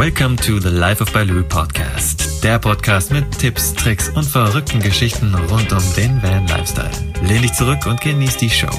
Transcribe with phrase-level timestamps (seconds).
[0.00, 2.42] Welcome to the Life of Baloo Podcast.
[2.42, 6.88] Der Podcast mit Tipps, Tricks und verrückten Geschichten rund um den Van Lifestyle.
[7.22, 8.70] Lehn dich zurück und genieß die Show.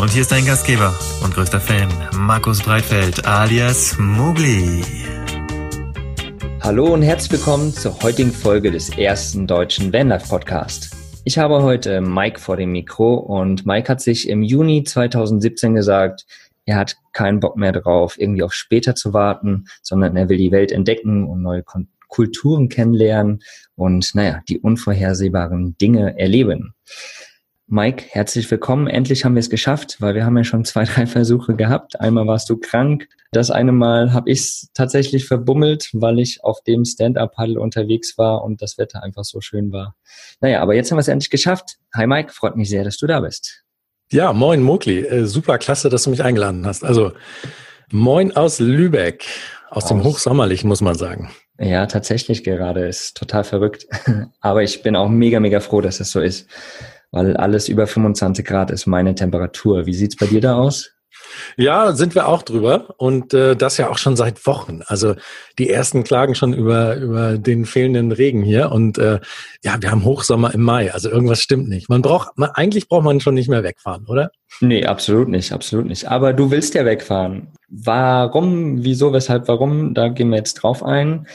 [0.00, 0.94] Und hier ist dein Gastgeber
[1.24, 4.84] und größter Fan, Markus Breitfeld alias Mugli.
[6.60, 10.90] Hallo und herzlich willkommen zur heutigen Folge des ersten deutschen Vanlife Podcast.
[11.24, 16.26] Ich habe heute Mike vor dem Mikro und Mike hat sich im Juni 2017 gesagt,
[16.66, 20.52] er hat keinen Bock mehr drauf, irgendwie auf später zu warten, sondern er will die
[20.52, 21.64] Welt entdecken und neue
[22.08, 23.42] Kulturen kennenlernen
[23.76, 26.74] und, naja, die unvorhersehbaren Dinge erleben.
[27.72, 28.88] Mike, herzlich willkommen.
[28.88, 32.00] Endlich haben wir es geschafft, weil wir haben ja schon zwei, drei Versuche gehabt.
[32.00, 33.08] Einmal warst du krank.
[33.30, 38.42] Das eine Mal habe ich es tatsächlich verbummelt, weil ich auf dem Stand-Up-Paddle unterwegs war
[38.42, 39.94] und das Wetter einfach so schön war.
[40.40, 41.78] Naja, aber jetzt haben wir es endlich geschafft.
[41.94, 43.62] Hi Mike, freut mich sehr, dass du da bist.
[44.12, 45.06] Ja, moin Mogli.
[45.06, 46.84] Äh, super klasse, dass du mich eingeladen hast.
[46.84, 47.12] Also
[47.92, 49.24] moin aus Lübeck,
[49.70, 51.30] aus, aus dem Hochsommerlichen, muss man sagen.
[51.60, 52.86] Ja, tatsächlich gerade.
[52.86, 53.86] Ist total verrückt.
[54.40, 56.48] Aber ich bin auch mega, mega froh, dass es so ist.
[57.12, 59.86] Weil alles über 25 Grad ist meine Temperatur.
[59.86, 60.90] Wie sieht's bei dir da aus?
[61.56, 64.80] Ja, sind wir auch drüber und äh, das ja auch schon seit Wochen.
[64.86, 65.14] Also
[65.58, 69.20] die ersten klagen schon über über den fehlenden Regen hier und äh,
[69.62, 70.92] ja, wir haben Hochsommer im Mai.
[70.92, 71.88] Also irgendwas stimmt nicht.
[71.88, 74.30] Man braucht man, eigentlich braucht man schon nicht mehr wegfahren, oder?
[74.60, 76.08] Nee, absolut nicht, absolut nicht.
[76.08, 77.48] Aber du willst ja wegfahren.
[77.68, 79.94] Warum, wieso, weshalb, warum?
[79.94, 81.26] Da gehen wir jetzt drauf ein.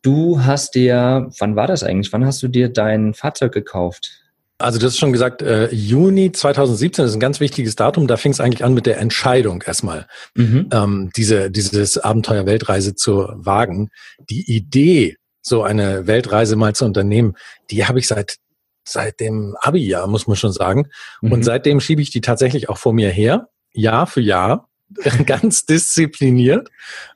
[0.00, 2.12] Du hast dir, wann war das eigentlich?
[2.12, 4.21] Wann hast du dir dein Fahrzeug gekauft?
[4.62, 8.06] Also du hast schon gesagt, äh, Juni 2017 ist ein ganz wichtiges Datum.
[8.06, 10.68] Da fing es eigentlich an mit der Entscheidung erstmal, mhm.
[10.72, 13.90] ähm, diese, dieses Abenteuer Weltreise zu wagen.
[14.30, 17.34] Die Idee, so eine Weltreise mal zu unternehmen,
[17.70, 18.36] die habe ich seit
[18.84, 20.88] seit dem Abi-Jahr, muss man schon sagen.
[21.20, 21.32] Mhm.
[21.32, 24.68] Und seitdem schiebe ich die tatsächlich auch vor mir her, Jahr für Jahr.
[25.26, 26.68] ganz diszipliniert,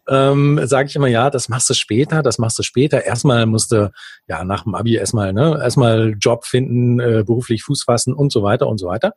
[0.08, 3.04] ähm, sage ich immer, ja, das machst du später, das machst du später.
[3.04, 3.90] Erstmal musst du,
[4.28, 8.42] ja, nach dem Abi erstmal, ne, erstmal Job finden, äh, beruflich Fuß fassen und so
[8.42, 9.14] weiter und so weiter.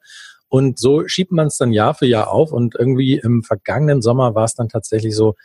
[0.48, 4.34] Und so schiebt man es dann Jahr für Jahr auf und irgendwie im vergangenen Sommer
[4.34, 5.36] war es dann tatsächlich so,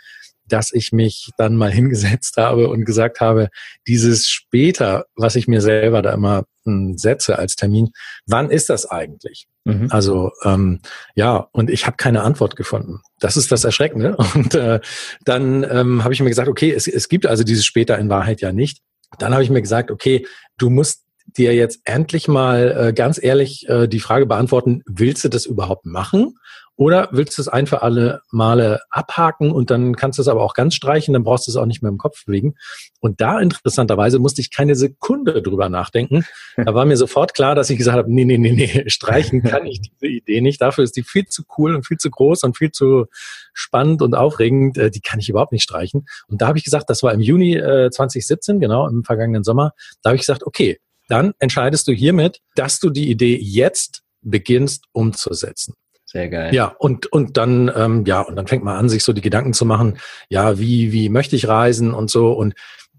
[0.49, 3.49] dass ich mich dann mal hingesetzt habe und gesagt habe,
[3.87, 7.91] dieses später, was ich mir selber da immer hm, setze als Termin,
[8.27, 9.47] wann ist das eigentlich?
[9.65, 9.89] Mhm.
[9.91, 10.81] Also ähm,
[11.15, 13.01] ja, und ich habe keine Antwort gefunden.
[13.21, 14.17] Das ist das Erschreckende.
[14.35, 14.81] Und äh,
[15.25, 18.43] dann ähm, habe ich mir gesagt, okay, es, es gibt also dieses später in Wahrheit
[18.43, 18.81] ja nicht.
[19.19, 20.27] Dann habe ich mir gesagt, okay,
[20.59, 25.29] du musst dir jetzt endlich mal äh, ganz ehrlich äh, die Frage beantworten, willst du
[25.29, 26.37] das überhaupt machen?
[26.77, 30.43] Oder willst du es ein für alle Male abhaken und dann kannst du es aber
[30.43, 32.57] auch ganz streichen, dann brauchst du es auch nicht mehr im Kopf bewegen.
[33.01, 36.25] Und da interessanterweise musste ich keine Sekunde drüber nachdenken.
[36.57, 39.67] Da war mir sofort klar, dass ich gesagt habe, nee, nee, nee, nee, streichen kann
[39.67, 40.61] ich diese Idee nicht.
[40.61, 43.07] Dafür ist die viel zu cool und viel zu groß und viel zu
[43.53, 44.77] spannend und aufregend.
[44.77, 46.07] Äh, die kann ich überhaupt nicht streichen.
[46.27, 49.73] Und da habe ich gesagt, das war im Juni äh, 2017, genau, im vergangenen Sommer.
[50.03, 54.87] Da habe ich gesagt, okay, dann entscheidest du hiermit, dass du die Idee jetzt beginnst
[54.93, 55.75] umzusetzen.
[56.15, 56.55] Sehr geil.
[56.55, 59.53] Ja, und, und dann, ähm, ja, und dann fängt man an, sich so die Gedanken
[59.53, 59.99] zu machen,
[60.29, 62.31] ja, wie, wie möchte ich reisen und so.
[62.31, 62.55] Und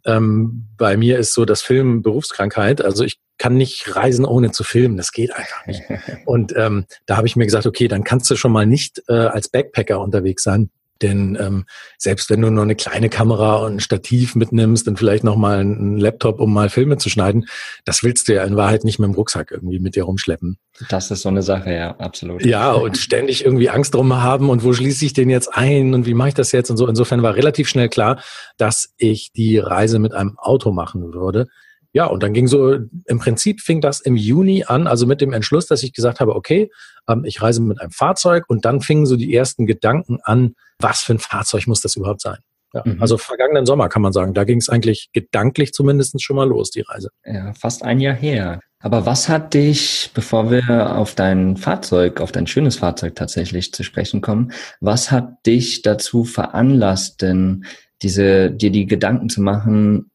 [0.05, 2.83] ähm, bei mir ist so das Film Berufskrankheit.
[2.83, 4.97] Also ich kann nicht reisen, ohne zu filmen.
[4.97, 5.81] Das geht einfach nicht.
[6.25, 9.13] Und ähm, da habe ich mir gesagt, okay, dann kannst du schon mal nicht äh,
[9.13, 10.69] als Backpacker unterwegs sein.
[11.01, 11.65] Denn ähm,
[11.97, 15.59] selbst wenn du nur eine kleine Kamera und ein Stativ mitnimmst und vielleicht noch mal
[15.59, 17.45] einen Laptop, um mal Filme zu schneiden,
[17.83, 20.57] das willst du ja in Wahrheit nicht mit dem Rucksack irgendwie mit dir rumschleppen.
[20.89, 22.45] Das ist so eine Sache, ja, absolut.
[22.45, 26.05] Ja, und ständig irgendwie Angst drum haben und wo schließe ich den jetzt ein und
[26.05, 26.87] wie mache ich das jetzt und so.
[26.87, 28.21] Insofern war relativ schnell klar,
[28.57, 31.47] dass ich die Reise mit einem Auto machen würde.
[31.95, 35.31] Ja, und dann ging so, im Prinzip fing das im Juni an, also mit dem
[35.31, 36.69] Entschluss, dass ich gesagt habe, okay,
[37.07, 40.99] ähm, ich reise mit einem Fahrzeug und dann fingen so die ersten Gedanken an, was
[40.99, 42.39] für ein Fahrzeug muss das überhaupt sein?
[42.73, 43.01] Ja, mhm.
[43.01, 46.69] Also vergangenen Sommer kann man sagen, da ging es eigentlich gedanklich zumindest schon mal los,
[46.69, 47.11] die Reise.
[47.23, 48.59] Ja, fast ein Jahr her.
[48.79, 53.83] Aber was hat dich, bevor wir auf dein Fahrzeug, auf dein schönes Fahrzeug tatsächlich zu
[53.83, 54.51] sprechen kommen,
[54.81, 57.63] was hat dich dazu veranlasst, denn
[58.01, 60.11] diese, dir die Gedanken zu machen,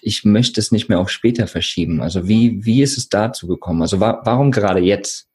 [0.00, 2.00] ich möchte es nicht mehr auf später verschieben.
[2.00, 3.82] Also wie, wie ist es dazu gekommen?
[3.82, 5.28] Also wa warum gerade jetzt?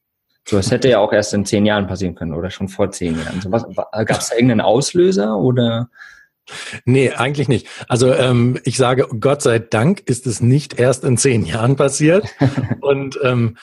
[0.47, 3.17] So, es hätte ja auch erst in zehn Jahren passieren können oder schon vor zehn
[3.19, 3.41] Jahren.
[3.41, 5.89] So, Gab es da irgendeinen Auslöser oder?
[6.85, 7.67] Nee, eigentlich nicht.
[7.87, 12.25] Also ähm, ich sage, Gott sei Dank ist es nicht erst in zehn Jahren passiert.
[12.81, 13.57] Und ähm,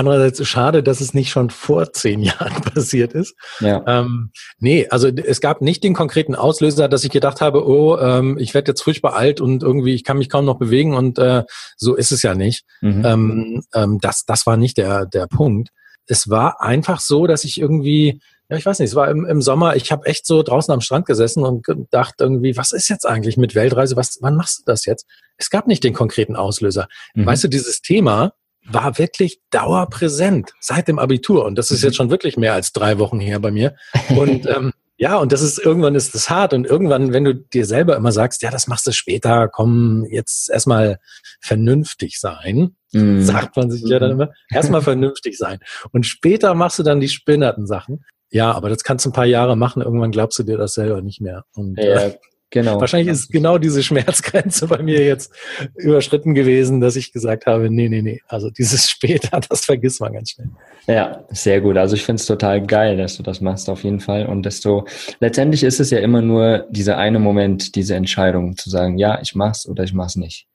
[0.00, 3.34] Andererseits schade, dass es nicht schon vor zehn Jahren passiert ist.
[3.60, 3.84] Ja.
[3.86, 8.38] Ähm, nee, also es gab nicht den konkreten Auslöser, dass ich gedacht habe, oh, ähm,
[8.38, 11.44] ich werde jetzt furchtbar alt und irgendwie ich kann mich kaum noch bewegen und äh,
[11.76, 12.64] so ist es ja nicht.
[12.80, 13.04] Mhm.
[13.04, 15.68] Ähm, ähm, das, das war nicht der, der Punkt.
[16.06, 19.42] Es war einfach so, dass ich irgendwie ja, ich weiß nicht, es war im, im
[19.42, 23.06] Sommer, ich habe echt so draußen am Strand gesessen und gedacht irgendwie, was ist jetzt
[23.06, 23.94] eigentlich mit Weltreise?
[23.96, 25.06] Was, wann machst du das jetzt?
[25.36, 26.88] Es gab nicht den konkreten Auslöser.
[27.14, 27.26] Mhm.
[27.26, 28.32] Weißt du, dieses Thema
[28.72, 31.44] war wirklich dauerpräsent seit dem Abitur.
[31.44, 31.96] Und das ist jetzt mhm.
[31.96, 33.74] schon wirklich mehr als drei Wochen her bei mir.
[34.16, 36.52] Und ähm, ja, und das ist irgendwann ist das hart.
[36.52, 40.50] Und irgendwann, wenn du dir selber immer sagst, ja, das machst du später, komm, jetzt
[40.50, 40.98] erstmal
[41.40, 43.22] vernünftig sein, mm.
[43.22, 44.20] sagt man sich ja dann mhm.
[44.20, 45.58] immer, erstmal vernünftig sein.
[45.92, 48.04] Und später machst du dann die spinnerten Sachen.
[48.28, 51.00] Ja, aber das kannst du ein paar Jahre machen, irgendwann glaubst du dir das selber
[51.00, 51.44] nicht mehr.
[51.54, 52.18] Und, ja, äh,
[52.50, 52.80] genau.
[52.80, 55.32] Wahrscheinlich ist genau diese Schmerzgrenze bei mir jetzt
[55.74, 60.12] überschritten gewesen, dass ich gesagt habe, nee, nee, nee, also dieses später, das vergisst man
[60.12, 60.50] ganz schnell.
[60.86, 61.76] Ja, sehr gut.
[61.76, 64.26] Also ich finde es total geil, dass du das machst auf jeden Fall.
[64.26, 64.86] Und desto
[65.20, 69.34] letztendlich ist es ja immer nur dieser eine Moment, diese Entscheidung zu sagen, ja, ich
[69.34, 70.46] mach's oder ich mach's nicht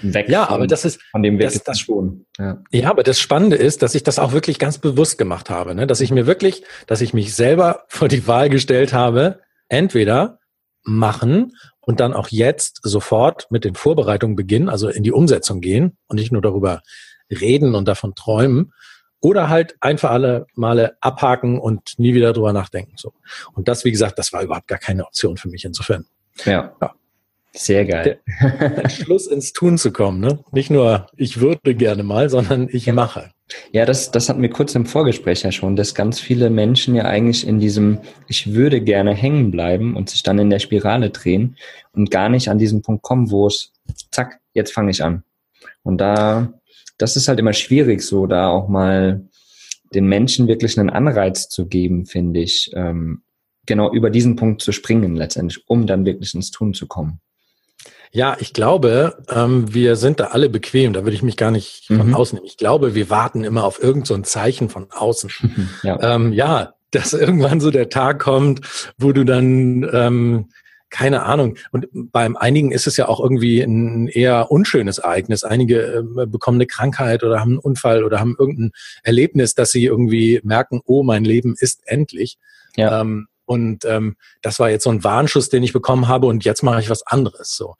[0.00, 2.26] weg ja, aber das ist von dem Weg das, das, schon.
[2.38, 2.62] Ja.
[2.70, 5.86] ja, aber das Spannende ist, dass ich das auch wirklich ganz bewusst gemacht habe, ne?
[5.86, 10.38] dass ich mir wirklich, dass ich mich selber vor die Wahl gestellt habe, entweder
[10.86, 15.96] machen und dann auch jetzt sofort mit den Vorbereitungen beginnen, also in die Umsetzung gehen
[16.06, 16.82] und nicht nur darüber
[17.30, 18.72] reden und davon träumen,
[19.20, 22.92] oder halt einfach alle Male abhaken und nie wieder drüber nachdenken.
[22.96, 23.12] So.
[23.54, 26.06] Und das, wie gesagt, das war überhaupt gar keine Option für mich insofern.
[26.44, 26.76] Ja.
[26.80, 26.94] ja.
[27.52, 28.20] Sehr geil.
[28.40, 30.44] Der Schluss ins Tun zu kommen, ne?
[30.52, 33.30] Nicht nur, ich würde gerne mal, sondern ich mache.
[33.70, 37.04] Ja, das, das hatten wir kurz im Vorgespräch ja schon, dass ganz viele Menschen ja
[37.04, 41.56] eigentlich in diesem, ich würde gerne hängen bleiben und sich dann in der Spirale drehen
[41.92, 43.72] und gar nicht an diesen Punkt kommen, wo es,
[44.10, 45.22] zack, jetzt fange ich an.
[45.84, 46.54] Und da,
[46.98, 49.28] das ist halt immer schwierig, so da auch mal
[49.94, 53.22] den Menschen wirklich einen Anreiz zu geben, finde ich, ähm,
[53.64, 57.20] genau über diesen Punkt zu springen letztendlich, um dann wirklich ins Tun zu kommen.
[58.16, 60.94] Ja, ich glaube, ähm, wir sind da alle bequem.
[60.94, 62.14] Da würde ich mich gar nicht von mhm.
[62.14, 62.46] außen nehmen.
[62.46, 65.30] Ich glaube, wir warten immer auf irgendein so Zeichen von außen.
[65.82, 66.00] ja.
[66.00, 70.48] Ähm, ja, dass irgendwann so der Tag kommt, wo du dann ähm,
[70.88, 71.58] keine Ahnung.
[71.72, 75.44] Und beim einigen ist es ja auch irgendwie ein eher unschönes Ereignis.
[75.44, 78.70] Einige äh, bekommen eine Krankheit oder haben einen Unfall oder haben irgendein
[79.02, 82.38] Erlebnis, dass sie irgendwie merken, oh, mein Leben ist endlich.
[82.76, 83.02] Ja.
[83.02, 86.62] Ähm, und ähm, das war jetzt so ein Warnschuss, den ich bekommen habe und jetzt
[86.62, 87.56] mache ich was anderes.
[87.56, 87.76] So,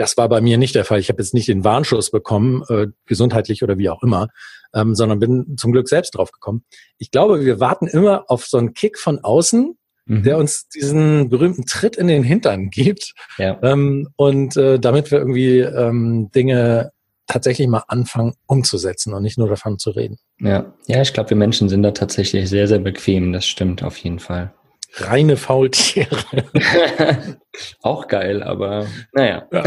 [0.00, 0.98] das war bei mir nicht der Fall.
[0.98, 4.28] Ich habe jetzt nicht den Warnschuss bekommen, äh, gesundheitlich oder wie auch immer,
[4.74, 6.64] ähm, sondern bin zum Glück selbst drauf gekommen.
[6.96, 9.76] Ich glaube, wir warten immer auf so einen Kick von außen,
[10.06, 10.22] mhm.
[10.22, 13.12] der uns diesen berühmten Tritt in den Hintern gibt.
[13.36, 13.58] Ja.
[13.62, 16.92] Ähm, und äh, damit wir irgendwie ähm, Dinge
[17.26, 20.16] tatsächlich mal anfangen umzusetzen und nicht nur davon zu reden.
[20.38, 23.34] Ja, ja, ich glaube, wir Menschen sind da tatsächlich sehr, sehr bequem.
[23.34, 24.52] Das stimmt auf jeden Fall
[24.94, 26.24] reine Faultiere.
[27.82, 29.46] Auch geil, aber naja.
[29.52, 29.64] Ja.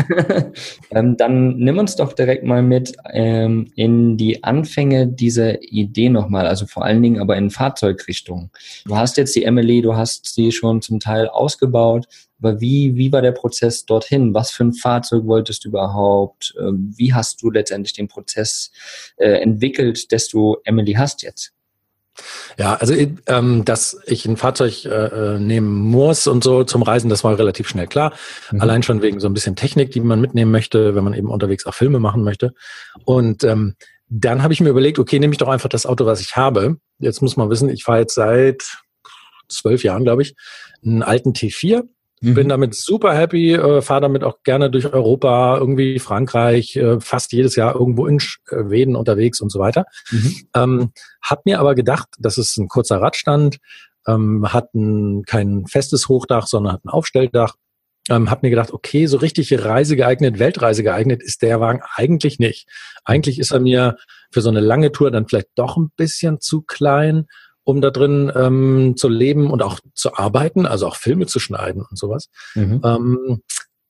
[0.91, 6.47] ähm, dann nimm uns doch direkt mal mit ähm, in die Anfänge dieser Idee nochmal,
[6.47, 8.51] also vor allen Dingen aber in Fahrzeugrichtung.
[8.85, 12.05] Du hast jetzt die Emily, du hast sie schon zum Teil ausgebaut,
[12.39, 14.33] aber wie, wie war der Prozess dorthin?
[14.33, 16.53] Was für ein Fahrzeug wolltest du überhaupt?
[16.59, 18.71] Ähm, wie hast du letztendlich den Prozess
[19.17, 21.53] äh, entwickelt, dass du Emily hast jetzt?
[22.57, 22.93] Ja, also
[23.27, 24.89] ähm, dass ich ein Fahrzeug äh,
[25.35, 28.13] äh, nehmen muss und so zum Reisen, das war relativ schnell klar.
[28.51, 28.61] Mhm.
[28.61, 31.65] Allein schon wegen so ein bisschen Technik, die man mitnehmen möchte, wenn man eben unterwegs
[31.65, 32.53] auch Filme machen möchte.
[33.05, 33.75] Und ähm,
[34.09, 36.77] dann habe ich mir überlegt, okay, nehme ich doch einfach das Auto, was ich habe.
[36.99, 38.63] Jetzt muss man wissen, ich fahre jetzt seit
[39.49, 40.35] zwölf Jahren, glaube ich,
[40.83, 41.83] einen alten T4
[42.23, 42.33] Mhm.
[42.35, 47.33] Bin damit super happy, äh, fahre damit auch gerne durch Europa, irgendwie Frankreich, äh, fast
[47.33, 49.85] jedes Jahr irgendwo in Schweden unterwegs und so weiter.
[50.09, 50.35] Mhm.
[50.55, 53.57] Ähm, hab mir aber gedacht, das ist ein kurzer Radstand,
[54.07, 57.55] ähm, hat ein, kein festes Hochdach, sondern hat ein Aufstelldach.
[58.09, 62.39] Ähm, hab mir gedacht, okay, so richtig Reise geeignet, Weltreise geeignet ist der Wagen eigentlich
[62.39, 62.67] nicht.
[63.03, 63.97] Eigentlich ist er mir
[64.31, 67.27] für so eine lange Tour dann vielleicht doch ein bisschen zu klein
[67.63, 71.83] um da drin ähm, zu leben und auch zu arbeiten, also auch Filme zu schneiden
[71.89, 72.29] und sowas.
[72.55, 72.81] Mhm.
[72.83, 73.41] Ähm,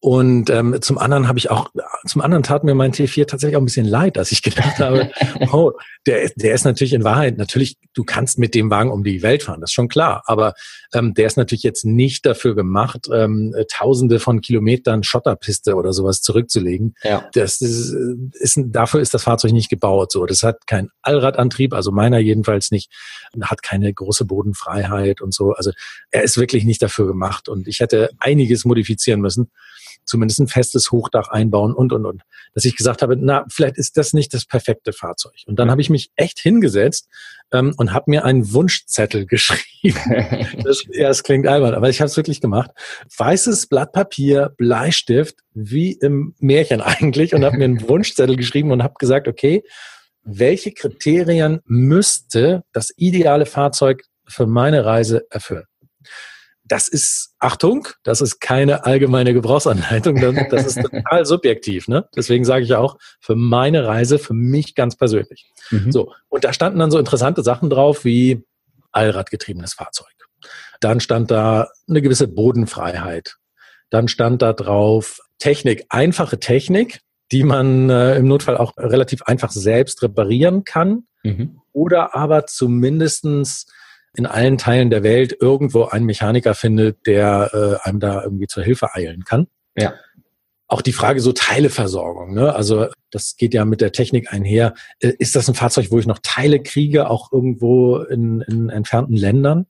[0.03, 1.69] und ähm, zum anderen habe ich auch,
[2.05, 5.09] zum anderen tat mir mein T4 tatsächlich auch ein bisschen leid, dass ich gedacht habe,
[5.53, 5.71] oh,
[6.05, 9.43] der, der ist natürlich in Wahrheit, natürlich, du kannst mit dem Wagen um die Welt
[9.43, 10.21] fahren, das ist schon klar.
[10.25, 10.55] Aber
[10.93, 16.19] ähm, der ist natürlich jetzt nicht dafür gemacht, ähm, tausende von Kilometern Schotterpiste oder sowas
[16.19, 16.95] zurückzulegen.
[17.03, 17.29] Ja.
[17.31, 17.95] Das ist,
[18.33, 20.11] ist, dafür ist das Fahrzeug nicht gebaut.
[20.11, 22.91] So, das hat keinen Allradantrieb, also meiner jedenfalls nicht,
[23.41, 25.53] hat keine große Bodenfreiheit und so.
[25.53, 25.71] Also
[26.11, 27.47] er ist wirklich nicht dafür gemacht.
[27.47, 29.49] Und ich hätte einiges modifizieren müssen
[30.05, 32.23] zumindest ein festes Hochdach einbauen und, und, und.
[32.53, 35.33] Dass ich gesagt habe, na, vielleicht ist das nicht das perfekte Fahrzeug.
[35.45, 37.07] Und dann habe ich mich echt hingesetzt
[37.51, 39.99] ähm, und habe mir einen Wunschzettel geschrieben.
[40.63, 42.71] das, ja, es klingt albern, aber ich habe es wirklich gemacht.
[43.17, 48.83] Weißes Blatt Papier, Bleistift, wie im Märchen eigentlich, und habe mir einen Wunschzettel geschrieben und
[48.83, 49.63] habe gesagt, okay,
[50.23, 55.65] welche Kriterien müsste das ideale Fahrzeug für meine Reise erfüllen.
[56.73, 60.15] Das ist, Achtung, das ist keine allgemeine Gebrauchsanleitung,
[60.49, 61.87] das ist total subjektiv.
[61.87, 62.09] Ne?
[62.15, 65.51] Deswegen sage ich auch, für meine Reise, für mich ganz persönlich.
[65.69, 65.91] Mhm.
[65.91, 68.43] So, und da standen dann so interessante Sachen drauf wie
[68.91, 70.07] Allradgetriebenes Fahrzeug.
[70.79, 73.35] Dann stand da eine gewisse Bodenfreiheit.
[73.91, 77.01] Dann stand da drauf Technik, einfache Technik,
[77.31, 81.03] die man äh, im Notfall auch relativ einfach selbst reparieren kann.
[81.21, 81.61] Mhm.
[81.71, 83.67] Oder aber zumindestens
[84.15, 88.63] in allen Teilen der Welt irgendwo einen Mechaniker findet, der äh, einem da irgendwie zur
[88.63, 89.47] Hilfe eilen kann.
[89.75, 89.93] Ja.
[90.67, 92.55] Auch die Frage so Teileversorgung, ne?
[92.55, 94.73] Also das geht ja mit der Technik einher.
[94.99, 99.15] Äh, ist das ein Fahrzeug, wo ich noch Teile kriege, auch irgendwo in, in entfernten
[99.15, 99.65] Ländern?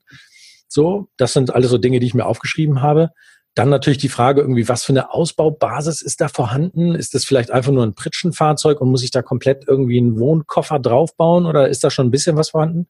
[0.68, 3.10] So, das sind alles so Dinge, die ich mir aufgeschrieben habe.
[3.54, 6.94] Dann natürlich die Frage irgendwie, was für eine Ausbaubasis ist da vorhanden?
[6.94, 10.80] Ist das vielleicht einfach nur ein Pritschenfahrzeug und muss ich da komplett irgendwie einen Wohnkoffer
[10.80, 12.88] draufbauen oder ist da schon ein bisschen was vorhanden?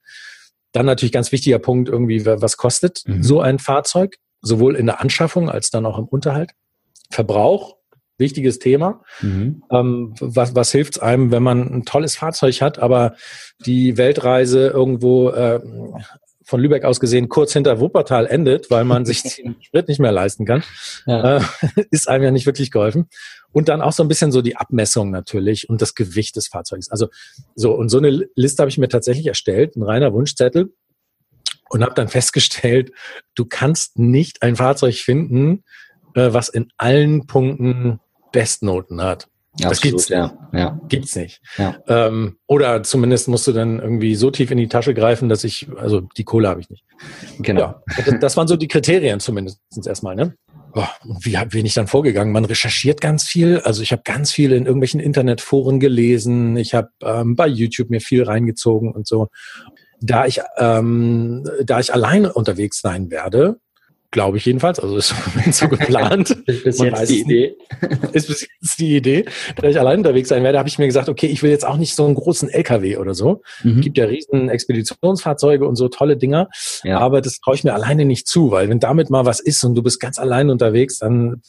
[0.74, 3.22] Dann natürlich ganz wichtiger Punkt irgendwie, was kostet mhm.
[3.22, 4.16] so ein Fahrzeug?
[4.42, 6.50] Sowohl in der Anschaffung als dann auch im Unterhalt.
[7.10, 7.76] Verbrauch,
[8.18, 9.02] wichtiges Thema.
[9.22, 9.62] Mhm.
[9.70, 13.14] Ähm, was, was hilft einem, wenn man ein tolles Fahrzeug hat, aber
[13.64, 15.60] die Weltreise irgendwo äh,
[16.44, 20.12] von Lübeck aus gesehen kurz hinter Wuppertal endet, weil man sich den Sprit nicht mehr
[20.12, 20.62] leisten kann,
[21.06, 21.38] ja.
[21.38, 21.40] äh,
[21.90, 23.08] ist einem ja nicht wirklich geholfen.
[23.52, 26.90] Und dann auch so ein bisschen so die Abmessung natürlich und das Gewicht des Fahrzeugs.
[26.90, 27.08] Also
[27.54, 30.72] so und so eine Liste habe ich mir tatsächlich erstellt, ein reiner Wunschzettel
[31.70, 32.92] und habe dann festgestellt,
[33.34, 35.64] du kannst nicht ein Fahrzeug finden,
[36.14, 38.00] äh, was in allen Punkten
[38.32, 39.28] Bestnoten hat.
[39.58, 40.36] Das absolut, gibt's, ja.
[40.52, 40.80] ja.
[40.88, 41.40] gibt's nicht.
[41.58, 41.76] Ja.
[41.86, 45.68] Ähm, oder zumindest musst du dann irgendwie so tief in die Tasche greifen, dass ich,
[45.76, 46.84] also die Kohle habe ich nicht.
[47.38, 47.60] Genau.
[47.60, 50.34] Ja, das, das, waren so die Kriterien zumindest erstmal, ne?
[50.72, 52.32] Boah, wie bin ich dann vorgegangen?
[52.32, 53.60] Man recherchiert ganz viel.
[53.60, 56.56] Also ich habe ganz viel in irgendwelchen Internetforen gelesen.
[56.56, 59.28] Ich habe ähm, bei YouTube mir viel reingezogen und so.
[60.00, 63.60] Da ich, ähm, da ich alleine unterwegs sein werde,
[64.14, 64.78] Glaube ich jedenfalls.
[64.78, 65.12] Also ist
[65.50, 66.30] so geplant.
[66.46, 67.56] ist bis Man jetzt die Idee.
[68.12, 69.24] ist bis jetzt die Idee.
[69.56, 71.76] Da ich allein unterwegs sein werde, habe ich mir gesagt, okay, ich will jetzt auch
[71.76, 73.42] nicht so einen großen LKW oder so.
[73.64, 73.80] Mhm.
[73.80, 76.48] Gibt ja riesen Expeditionsfahrzeuge und so tolle Dinger.
[76.84, 77.00] Ja.
[77.00, 79.74] Aber das traue ich mir alleine nicht zu, weil wenn damit mal was ist und
[79.74, 81.42] du bist ganz allein unterwegs, dann,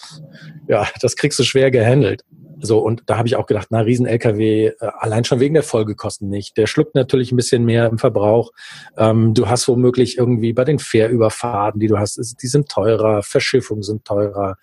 [0.67, 2.23] ja, das kriegst du schwer gehandelt.
[2.65, 6.29] So, und da habe ich auch gedacht, na, Riesen-LKW, äh, allein schon wegen der Folgekosten
[6.29, 6.57] nicht.
[6.57, 8.51] Der schluckt natürlich ein bisschen mehr im Verbrauch.
[8.97, 13.83] Ähm, du hast womöglich irgendwie bei den Fährüberfahrten, die du hast, die sind teurer, Verschiffungen
[13.83, 14.57] sind teurer,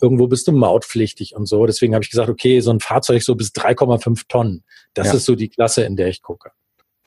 [0.00, 1.66] irgendwo bist du mautpflichtig und so.
[1.66, 4.64] Deswegen habe ich gesagt, okay, so ein Fahrzeug so bis 3,5 Tonnen,
[4.94, 5.14] das ja.
[5.14, 6.50] ist so die Klasse, in der ich gucke.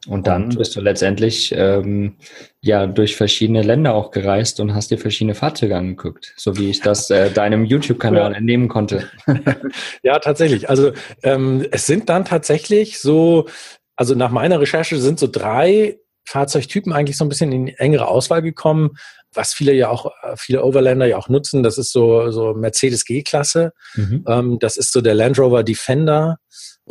[0.08, 2.16] Und dann und, bist du letztendlich ähm,
[2.60, 6.82] ja durch verschiedene Länder auch gereist und hast dir verschiedene Fahrzeuge angeguckt, so wie ich
[6.82, 8.38] das äh, deinem YouTube-Kanal ja.
[8.38, 9.10] entnehmen konnte.
[10.04, 10.70] ja, tatsächlich.
[10.70, 10.92] Also
[11.22, 13.48] ähm, es sind dann tatsächlich so,
[13.96, 18.42] also nach meiner Recherche sind so drei Fahrzeugtypen eigentlich so ein bisschen in engere Auswahl
[18.42, 18.92] gekommen,
[19.34, 21.62] was viele ja auch, viele Overlander ja auch nutzen.
[21.62, 23.72] Das ist so, so Mercedes G-Klasse.
[23.94, 24.26] Mhm.
[24.28, 26.38] Ähm, das ist so der Land Rover Defender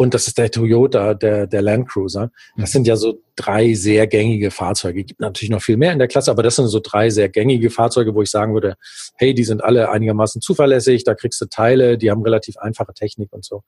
[0.01, 2.31] und das ist der Toyota, der, der Land Cruiser.
[2.57, 2.73] Das mhm.
[2.73, 5.01] sind ja so drei sehr gängige Fahrzeuge.
[5.01, 7.29] Es gibt natürlich noch viel mehr in der Klasse, aber das sind so drei sehr
[7.29, 8.77] gängige Fahrzeuge, wo ich sagen würde,
[9.17, 13.31] hey, die sind alle einigermaßen zuverlässig, da kriegst du Teile, die haben relativ einfache Technik
[13.31, 13.63] und so.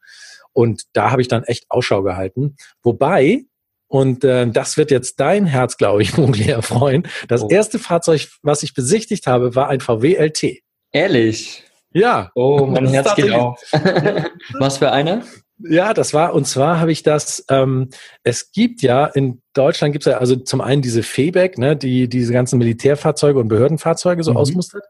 [0.54, 2.56] Und da habe ich dann echt Ausschau gehalten.
[2.82, 3.42] Wobei,
[3.86, 7.06] und äh, das wird jetzt dein Herz, glaube ich, Mugli erfreuen.
[7.28, 7.48] Das oh.
[7.50, 10.62] erste Fahrzeug, was ich besichtigt habe, war ein VW LT.
[10.92, 11.62] Ehrlich?
[11.92, 12.30] Ja.
[12.34, 13.60] Oh, mein Herz geht auf.
[14.58, 15.24] was für einer?
[15.68, 17.90] Ja, das war, und zwar habe ich das, ähm,
[18.22, 22.08] es gibt ja, in Deutschland gibt es ja also zum einen diese Febeck, ne, die
[22.08, 24.38] diese ganzen Militärfahrzeuge und Behördenfahrzeuge so mhm.
[24.38, 24.84] ausmustert.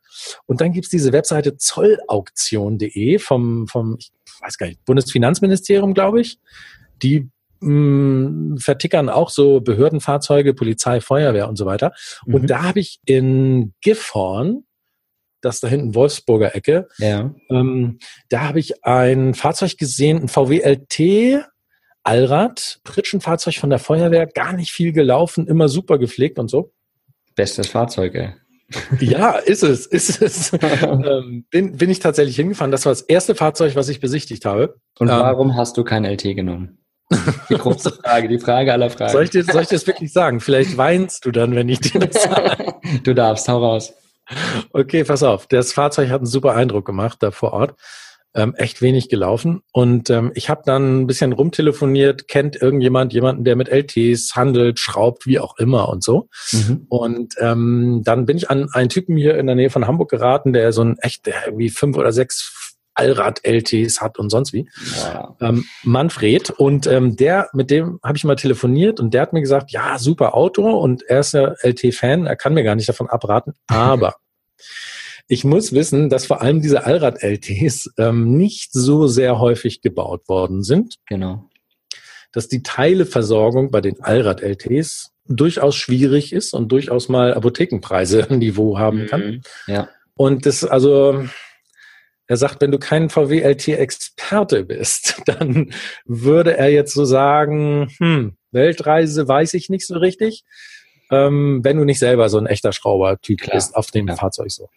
[0.46, 6.38] Und dann gibt's diese Webseite zollauktion.de vom, vom, ich weiß gar nicht, Bundesfinanzministerium, glaube ich.
[7.02, 7.28] Die
[7.60, 11.92] mh, mm, vertickern auch so Behördenfahrzeuge, Polizei, Feuerwehr und so weiter.
[12.26, 12.34] Mhm.
[12.34, 14.64] Und da habe ich in Gifhorn,
[15.42, 16.88] das da hinten Wolfsburger Ecke.
[16.98, 17.34] Ja.
[17.50, 21.44] Ähm, da habe ich ein Fahrzeug gesehen, ein VW LT
[22.04, 26.72] Allrad, Pritschenfahrzeug von der Feuerwehr, gar nicht viel gelaufen, immer super gepflegt und so.
[27.36, 28.34] Bestes Fahrzeug, ey.
[29.00, 30.52] Ja, ist es, ist es.
[30.82, 32.70] ähm, bin, bin ich tatsächlich hingefahren.
[32.70, 34.76] Das war das erste Fahrzeug, was ich besichtigt habe.
[34.98, 36.78] Und ähm, warum hast du kein LT genommen?
[37.50, 39.12] Die große Frage, die Frage aller Fragen.
[39.12, 40.40] Soll ich, dir, soll ich dir das wirklich sagen?
[40.40, 42.74] Vielleicht weinst du dann, wenn ich dir das sage.
[43.04, 43.92] Du darfst, hau raus.
[44.72, 45.46] Okay, pass auf.
[45.46, 47.74] Das Fahrzeug hat einen super Eindruck gemacht da vor Ort.
[48.34, 49.60] Ähm, echt wenig gelaufen.
[49.72, 54.78] Und ähm, ich habe dann ein bisschen rumtelefoniert, kennt irgendjemand jemanden, der mit LTs handelt,
[54.78, 56.30] schraubt, wie auch immer und so.
[56.50, 56.86] Mhm.
[56.88, 60.54] Und ähm, dann bin ich an einen Typen hier in der Nähe von Hamburg geraten,
[60.54, 62.40] der so ein echt der irgendwie fünf oder sechs
[63.02, 64.68] Allrad-LTs hat und sonst wie.
[64.96, 65.36] Ja.
[65.40, 66.50] Ähm, Manfred.
[66.50, 69.98] Und ähm, der, mit dem habe ich mal telefoniert und der hat mir gesagt, ja,
[69.98, 74.14] super Auto und er ist ja LT-Fan, er kann mir gar nicht davon abraten, aber
[75.28, 80.62] ich muss wissen, dass vor allem diese Allrad-LTs ähm, nicht so sehr häufig gebaut worden
[80.62, 80.96] sind.
[81.08, 81.48] Genau.
[82.32, 89.20] Dass die Teileversorgung bei den Allrad-LTs durchaus schwierig ist und durchaus mal Apothekenpreise-Niveau haben kann.
[89.26, 89.88] Mhm, ja.
[90.14, 91.24] Und das, also,
[92.32, 95.72] er sagt, wenn du kein VW-LT-Experte bist, dann
[96.04, 100.44] würde er jetzt so sagen, hm, Weltreise weiß ich nicht so richtig
[101.12, 104.16] ähm, wenn du nicht selber so ein echter Schrauber-Typ bist auf dem ja.
[104.16, 104.70] Fahrzeug so.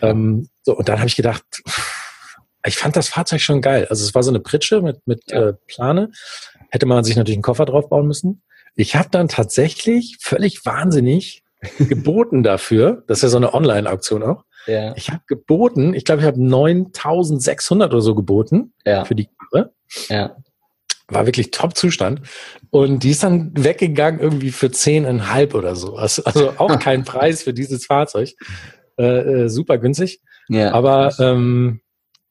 [0.00, 0.74] Ähm, so.
[0.74, 1.44] Und dann habe ich gedacht,
[2.64, 3.86] ich fand das Fahrzeug schon geil.
[3.90, 5.50] Also es war so eine Pritsche mit, mit ja.
[5.50, 6.10] äh, Plane.
[6.70, 8.42] Hätte man sich natürlich einen Koffer drauf bauen müssen.
[8.74, 11.44] Ich habe dann tatsächlich völlig wahnsinnig
[11.78, 13.04] geboten dafür.
[13.06, 14.44] Das ist ja so eine Online-Auktion auch.
[14.66, 14.94] Ja.
[14.96, 19.04] Ich habe geboten, ich glaube, ich habe 9600 oder so geboten ja.
[19.04, 19.72] für die Karre.
[20.08, 20.36] Ja
[21.14, 22.22] war wirklich Top-Zustand.
[22.70, 25.96] Und die ist dann weggegangen irgendwie für zehneinhalb oder so.
[25.96, 28.30] Also, also auch kein Preis für dieses Fahrzeug.
[28.98, 29.04] Äh,
[29.44, 30.20] äh, super günstig.
[30.48, 30.72] Ja.
[30.72, 31.80] Aber ähm,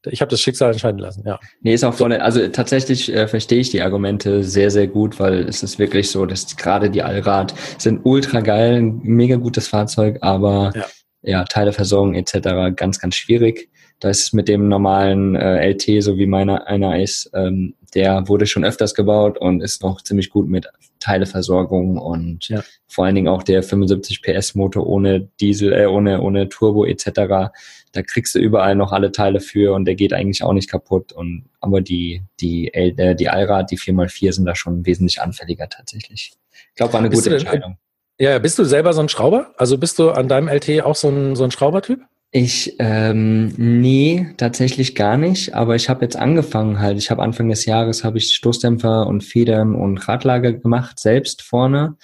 [0.06, 1.40] ich habe das Schicksal entscheiden lassen, ja.
[1.62, 5.48] Nee, ist auch voll, also tatsächlich äh, verstehe ich die Argumente sehr, sehr gut, weil
[5.48, 10.18] es ist wirklich so, dass gerade die Allrad sind ultra geil, ein mega gutes Fahrzeug,
[10.22, 10.86] aber ja,
[11.22, 12.76] ja Teileversorgung etc.
[12.76, 13.70] ganz, ganz schwierig.
[14.00, 18.48] Da ist mit dem normalen äh, LT, so wie meiner einer ist, ähm, der wurde
[18.48, 20.68] schon öfters gebaut und ist noch ziemlich gut mit
[21.00, 22.64] Teileversorgung und ja.
[22.88, 27.52] vor allen Dingen auch der 75 PS Motor ohne Diesel, äh, ohne, ohne Turbo etc.
[27.92, 31.12] Da kriegst du überall noch alle Teile für und der geht eigentlich auch nicht kaputt.
[31.12, 36.34] Und aber die, die, äh, die Allrad, die 4x4 sind da schon wesentlich anfälliger tatsächlich.
[36.70, 37.78] Ich glaube, war eine gute Entscheidung.
[38.22, 39.52] Ja, bist du selber so ein Schrauber?
[39.58, 42.02] Also bist du an deinem LT auch so ein, so ein Schraubertyp?
[42.30, 45.56] Ich, ähm, nee, tatsächlich gar nicht.
[45.56, 47.00] Aber ich habe jetzt angefangen halt.
[47.00, 51.98] Ich habe Anfang des Jahres habe ich Stoßdämpfer und Federn und Radlager gemacht, selbst vorne,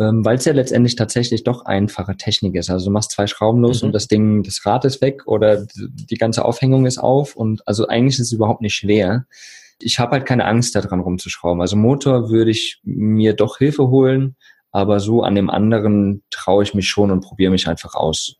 [0.00, 2.70] ähm, weil es ja letztendlich tatsächlich doch einfache Technik ist.
[2.70, 3.88] Also du machst zwei Schrauben los mhm.
[3.88, 7.36] und das Ding, das Rad ist weg oder die ganze Aufhängung ist auf.
[7.36, 9.26] Und also eigentlich ist es überhaupt nicht schwer.
[9.82, 11.60] Ich habe halt keine Angst daran rumzuschrauben.
[11.60, 14.34] Also Motor würde ich mir doch Hilfe holen,
[14.70, 18.36] aber so an dem anderen traue ich mich schon und probiere mich einfach aus.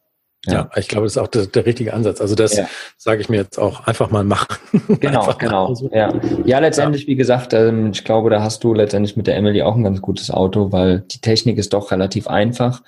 [0.46, 0.52] Ja.
[0.52, 2.20] ja, ich glaube, das ist auch der, der richtige Ansatz.
[2.20, 2.68] Also das ja.
[2.96, 4.56] sage ich mir jetzt auch einfach mal machen.
[5.00, 5.74] Genau, genau.
[5.92, 6.14] Ja.
[6.44, 7.08] ja, letztendlich, ja.
[7.08, 10.00] wie gesagt, ähm, ich glaube, da hast du letztendlich mit der Emily auch ein ganz
[10.00, 12.82] gutes Auto, weil die Technik ist doch relativ einfach.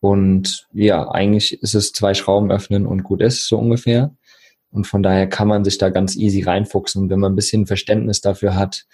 [0.00, 4.14] Und ja, eigentlich ist es zwei Schrauben öffnen und gut ist, so ungefähr.
[4.70, 7.02] Und von daher kann man sich da ganz easy reinfuchsen.
[7.02, 8.86] Und wenn man ein bisschen Verständnis dafür hat,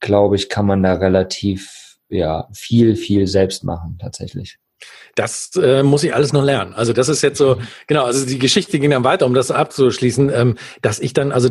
[0.00, 4.58] glaube ich, kann man da relativ ja viel, viel selbst machen, tatsächlich.
[5.14, 6.74] Das äh, muss ich alles noch lernen.
[6.74, 10.30] Also das ist jetzt so, genau, also die Geschichte ging dann weiter, um das abzuschließen,
[10.30, 11.48] ähm, dass ich dann, also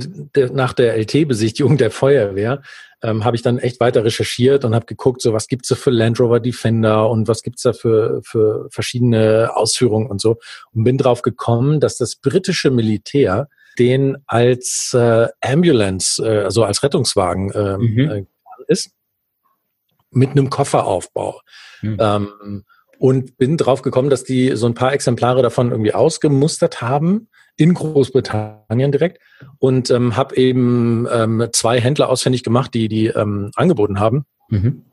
[0.53, 2.61] nach der LT-Besichtigung der Feuerwehr,
[3.01, 5.89] ähm, habe ich dann echt weiter recherchiert und habe geguckt, so was gibt's da für
[5.89, 10.37] Land Rover Defender und was gibt's da für, für verschiedene Ausführungen und so.
[10.73, 16.83] Und bin drauf gekommen, dass das britische Militär den als äh, Ambulance, äh, also als
[16.83, 18.09] Rettungswagen ähm, mhm.
[18.09, 18.25] äh,
[18.67, 18.91] ist,
[20.15, 21.41] mit einem Kofferaufbau.
[21.81, 21.97] Mhm.
[21.99, 22.63] Ähm,
[22.97, 27.73] und bin drauf gekommen, dass die so ein paar Exemplare davon irgendwie ausgemustert haben in
[27.73, 29.21] Großbritannien direkt
[29.59, 34.25] und ähm, habe eben ähm, zwei Händler ausfindig gemacht, die die ähm, angeboten haben.
[34.49, 34.83] Mhm.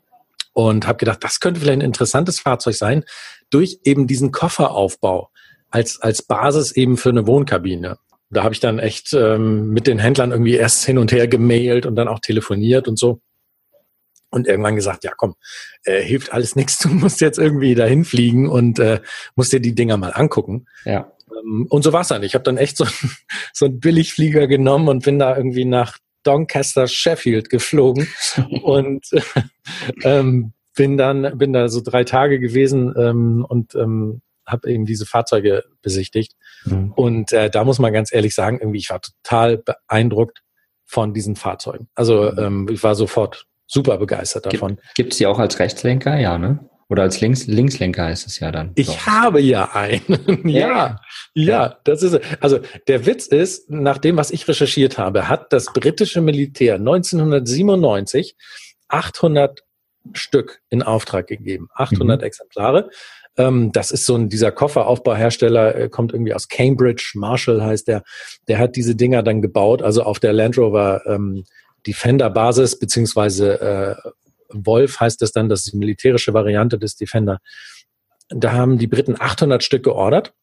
[0.53, 3.05] Und habe gedacht, das könnte vielleicht ein interessantes Fahrzeug sein,
[3.51, 5.31] durch eben diesen Kofferaufbau
[5.71, 7.99] als, als Basis eben für eine Wohnkabine.
[8.31, 11.87] Da habe ich dann echt ähm, mit den Händlern irgendwie erst hin und her gemailt
[11.87, 13.21] und dann auch telefoniert und so
[14.33, 15.35] und irgendwann gesagt, ja komm,
[15.85, 19.01] äh, hilft alles nichts, du musst jetzt irgendwie dahin fliegen und äh,
[19.37, 20.67] musst dir die Dinger mal angucken.
[20.85, 21.13] Ja.
[21.31, 22.23] Ähm, und so war's dann.
[22.23, 22.87] Ich habe dann echt so,
[23.53, 28.09] so einen Billigflieger genommen und bin da irgendwie nach Doncaster, Sheffield geflogen
[28.63, 29.07] und
[30.03, 35.07] ähm, bin dann bin da so drei Tage gewesen ähm, und ähm, habe eben diese
[35.07, 36.35] Fahrzeuge besichtigt.
[36.65, 36.93] Mhm.
[36.93, 40.43] Und äh, da muss man ganz ehrlich sagen, irgendwie ich war total beeindruckt
[40.85, 41.89] von diesen Fahrzeugen.
[41.95, 42.39] Also mhm.
[42.39, 44.79] ähm, ich war sofort super begeistert davon.
[44.95, 46.19] Gibt es die auch als Rechtslenker?
[46.19, 46.69] Ja, ne?
[46.89, 48.73] Oder als Links Linkslenker heißt es ja dann.
[48.75, 49.07] Ich so.
[49.07, 50.43] habe ja einen.
[50.47, 51.01] ja, ja,
[51.33, 55.73] ja, das ist, also der Witz ist, nach dem, was ich recherchiert habe, hat das
[55.73, 58.37] britische Militär 1997
[58.89, 59.63] 800
[60.13, 61.69] Stück in Auftrag gegeben.
[61.75, 62.27] 800 mhm.
[62.27, 62.91] Exemplare.
[63.39, 68.03] Ähm, das ist so ein, dieser Kofferaufbauhersteller, äh, kommt irgendwie aus Cambridge, Marshall heißt der.
[68.49, 71.45] Der hat diese Dinger dann gebaut, also auf der Land Rover ähm,
[71.87, 74.11] Defender-Basis, beziehungsweise äh,
[74.53, 77.39] Wolf heißt es dann, das ist die militärische Variante des Defender.
[78.29, 80.35] Da haben die Briten 800 Stück geordert.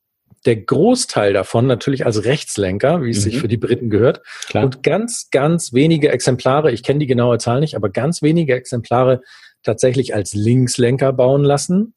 [0.46, 3.22] der Großteil davon natürlich als Rechtslenker, wie es mhm.
[3.22, 4.22] sich für die Briten gehört.
[4.48, 4.64] Klar.
[4.64, 9.22] Und ganz, ganz wenige Exemplare, ich kenne die genaue Zahl nicht, aber ganz wenige Exemplare
[9.64, 11.94] tatsächlich als Linkslenker bauen lassen.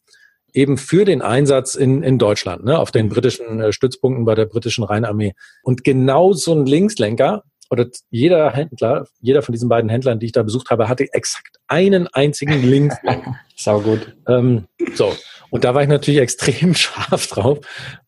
[0.54, 4.46] Eben für den Einsatz in, in Deutschland, ne, auf den britischen äh, Stützpunkten bei der
[4.46, 5.34] britischen Rheinarmee.
[5.62, 10.32] Und genau so ein Linkslenker oder jeder Händler, jeder von diesen beiden Händlern, die ich
[10.32, 13.34] da besucht habe, hatte exakt einen einzigen Linkslenker.
[13.56, 14.14] Sau gut.
[14.28, 15.16] Ähm, so.
[15.48, 17.60] Und da war ich natürlich extrem scharf drauf,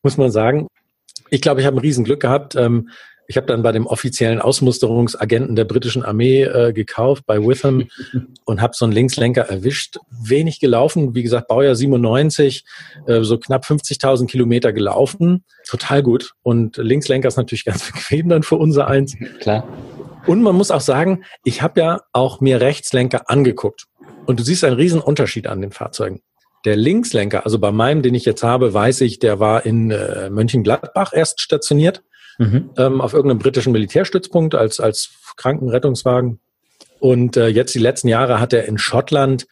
[0.02, 0.66] muss man sagen.
[1.30, 2.56] Ich glaube, ich habe ein Riesenglück gehabt.
[2.56, 2.90] Ähm,
[3.26, 7.88] ich habe dann bei dem offiziellen Ausmusterungsagenten der britischen Armee äh, gekauft, bei Witham,
[8.44, 9.98] und habe so einen Linkslenker erwischt.
[10.10, 12.64] Wenig gelaufen, wie gesagt, Baujahr 97,
[13.06, 15.44] äh, so knapp 50.000 Kilometer gelaufen.
[15.66, 16.32] Total gut.
[16.42, 19.16] Und Linkslenker ist natürlich ganz bequem dann für unser eins.
[19.40, 19.66] Klar.
[20.26, 23.86] Und man muss auch sagen, ich habe ja auch mir Rechtslenker angeguckt.
[24.26, 26.20] Und du siehst einen riesen Unterschied an den Fahrzeugen.
[26.64, 30.30] Der Linkslenker, also bei meinem, den ich jetzt habe, weiß ich, der war in äh,
[30.30, 32.02] Mönchengladbach erst stationiert,
[32.38, 32.70] mhm.
[32.76, 36.40] ähm, auf irgendeinem britischen Militärstützpunkt als, als Krankenrettungswagen.
[37.00, 39.46] Und äh, jetzt die letzten Jahre hat er in Schottland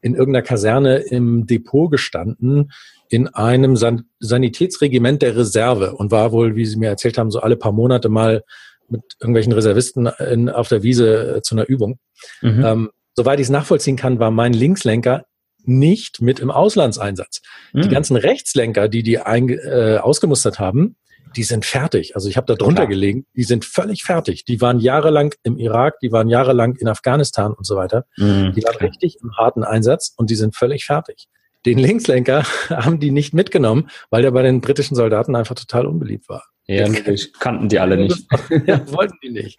[0.00, 2.72] in irgendeiner Kaserne im Depot gestanden,
[3.08, 7.40] in einem San Sanitätsregiment der Reserve und war wohl, wie Sie mir erzählt haben, so
[7.40, 8.42] alle paar Monate mal
[8.88, 11.98] mit irgendwelchen Reservisten in, auf der Wiese äh, zu einer Übung.
[12.40, 12.64] Mhm.
[12.64, 15.24] Ähm, soweit ich es nachvollziehen kann, war mein Linkslenker
[15.64, 17.42] nicht mit im Auslandseinsatz.
[17.72, 17.82] Mhm.
[17.82, 20.96] Die ganzen Rechtslenker, die die ein, äh, ausgemustert haben,
[21.34, 22.14] die sind fertig.
[22.14, 22.88] Also ich habe da drunter Klar.
[22.88, 24.44] gelegen, die sind völlig fertig.
[24.44, 28.04] Die waren jahrelang im Irak, die waren jahrelang in Afghanistan und so weiter.
[28.16, 28.52] Mhm.
[28.54, 31.28] Die waren richtig im harten Einsatz und die sind völlig fertig.
[31.64, 36.28] Den Linkslenker haben die nicht mitgenommen, weil der bei den britischen Soldaten einfach total unbeliebt
[36.28, 36.44] war.
[36.68, 38.26] Ja, natürlich kannten die alle nicht.
[38.66, 39.58] ja, wollten die nicht.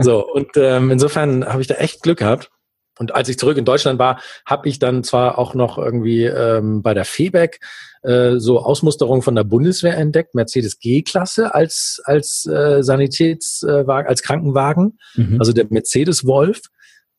[0.00, 2.50] So, und ähm, insofern habe ich da echt Glück gehabt.
[3.00, 6.82] Und als ich zurück in Deutschland war, habe ich dann zwar auch noch irgendwie ähm,
[6.82, 7.58] bei der FEBEC
[8.02, 14.98] äh, so Ausmusterung von der Bundeswehr entdeckt, Mercedes G-Klasse als als äh, Sanitätswagen, als Krankenwagen,
[15.14, 15.38] mhm.
[15.38, 16.60] also der Mercedes Wolf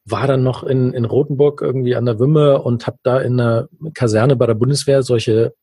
[0.05, 3.67] war dann noch in, in Rothenburg irgendwie an der Wümme und habe da in der
[3.95, 5.55] Kaserne bei der Bundeswehr solche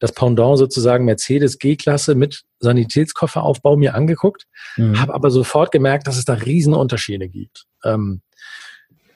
[0.00, 4.46] das Pendant sozusagen Mercedes G-Klasse mit Sanitätskofferaufbau mir angeguckt,
[4.76, 5.00] mhm.
[5.00, 7.66] habe aber sofort gemerkt, dass es da Riesenunterschiede gibt.
[7.84, 8.22] Ähm,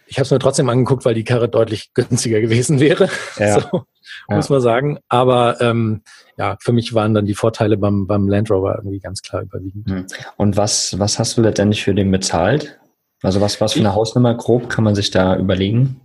[0.07, 3.09] ich habe es mir trotzdem angeguckt, weil die Karre deutlich günstiger gewesen wäre.
[3.39, 3.61] Ja.
[3.61, 3.85] So,
[4.29, 4.37] ja.
[4.37, 4.99] muss man sagen.
[5.09, 6.03] Aber ähm,
[6.37, 9.89] ja, für mich waren dann die Vorteile beim, beim Land Rover irgendwie ganz klar überwiegend.
[9.89, 10.07] Hm.
[10.37, 12.79] Und was, was hast du letztendlich für den bezahlt?
[13.23, 16.01] Also was, was für eine Hausnummer grob kann man sich da überlegen?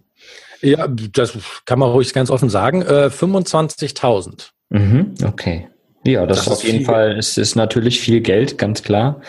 [0.61, 2.81] Ja, das kann man ruhig ganz offen sagen.
[2.83, 4.49] Äh, 25.000.
[4.69, 5.67] Mhm, okay.
[6.03, 9.21] Ja, das, das auf jeden Fall ist, ist natürlich viel Geld, ganz klar.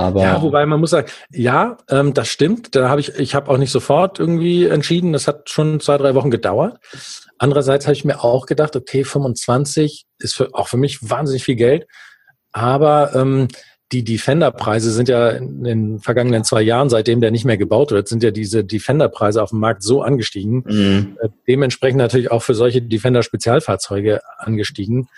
[0.00, 2.74] Aber ja, wobei man muss sagen, ja, ähm, das stimmt.
[2.74, 5.12] Da habe ich, ich habe auch nicht sofort irgendwie entschieden.
[5.12, 6.78] Das hat schon zwei, drei Wochen gedauert.
[7.36, 11.56] Andererseits habe ich mir auch gedacht, okay, 25 ist für, auch für mich wahnsinnig viel
[11.56, 11.86] Geld.
[12.52, 13.48] Aber ähm,
[13.92, 18.08] die Defender-Preise sind ja in den vergangenen zwei Jahren, seitdem der nicht mehr gebaut wird,
[18.08, 20.64] sind ja diese Defender-Preise auf dem Markt so angestiegen.
[20.66, 21.18] Mhm.
[21.20, 25.08] Äh, dementsprechend natürlich auch für solche Defender-Spezialfahrzeuge angestiegen.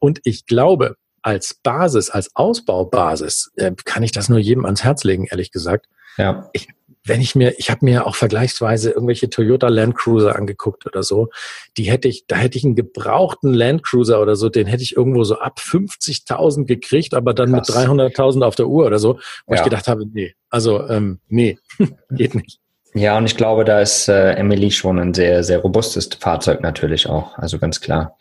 [0.00, 5.04] Und ich glaube, als Basis, als Ausbaubasis, äh, kann ich das nur jedem ans Herz
[5.04, 5.86] legen, ehrlich gesagt.
[6.18, 6.50] Ja.
[6.52, 6.68] Ich,
[7.04, 11.28] wenn ich mir, ich habe mir auch vergleichsweise irgendwelche Toyota Land Cruiser angeguckt oder so,
[11.76, 14.96] die hätte ich, da hätte ich einen gebrauchten Land Cruiser oder so, den hätte ich
[14.96, 17.68] irgendwo so ab 50.000 gekriegt, aber dann Krass.
[17.68, 19.60] mit 300.000 auf der Uhr oder so, wo ja.
[19.60, 21.58] ich gedacht habe, nee, also ähm, nee,
[22.10, 22.60] geht nicht.
[22.94, 27.08] Ja, und ich glaube, da ist äh, Emily schon ein sehr, sehr robustes Fahrzeug natürlich
[27.08, 28.16] auch, also ganz klar.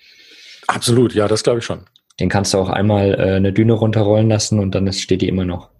[0.67, 1.85] Absolut, ja, das glaube ich schon.
[2.21, 5.27] Den kannst du auch einmal äh, eine Düne runterrollen lassen und dann ist, steht die
[5.27, 5.69] immer noch.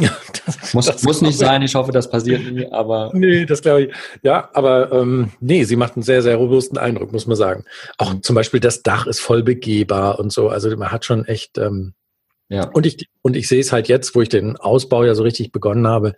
[0.00, 0.10] Ja,
[0.46, 3.10] das, muss, das muss nicht sein, ich hoffe, das passiert nie, aber.
[3.14, 3.94] Nee, das glaube ich.
[4.22, 7.64] Ja, aber ähm, nee, sie macht einen sehr, sehr robusten Eindruck, muss man sagen.
[7.96, 10.50] Auch zum Beispiel das Dach ist voll begehbar und so.
[10.50, 11.94] Also man hat schon echt ähm,
[12.48, 12.64] ja.
[12.64, 15.52] Und ich, und ich sehe es halt jetzt, wo ich den Ausbau ja so richtig
[15.52, 16.14] begonnen habe,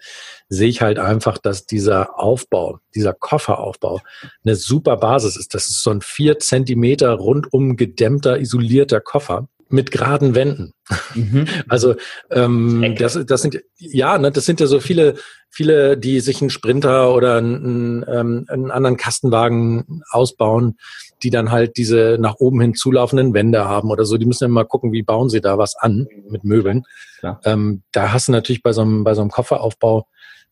[0.48, 4.00] sehe ich halt einfach, dass dieser Aufbau, dieser Kofferaufbau
[4.44, 5.54] eine super Basis ist.
[5.54, 10.72] Das ist so ein vier Zentimeter rundum gedämmter, isolierter Koffer mit geraden Wänden.
[11.14, 11.46] Mhm.
[11.68, 11.94] Also
[12.30, 15.14] ähm, das, das sind ja, ne, das sind ja so viele,
[15.48, 20.76] viele, die sich einen Sprinter oder einen, einen, einen anderen Kastenwagen ausbauen,
[21.22, 24.16] die dann halt diese nach oben hin zulaufenden Wände haben oder so.
[24.16, 26.84] Die müssen immer gucken, wie bauen sie da was an mit Möbeln.
[27.22, 27.40] Ja.
[27.44, 30.06] Ähm, da hast du natürlich bei so einem, bei so einem Kofferaufbau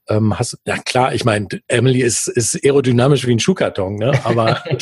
[0.08, 4.12] ähm, hast, ja klar, ich meine, Emily ist, ist aerodynamisch wie ein Schuhkarton, ne?
[4.24, 4.62] aber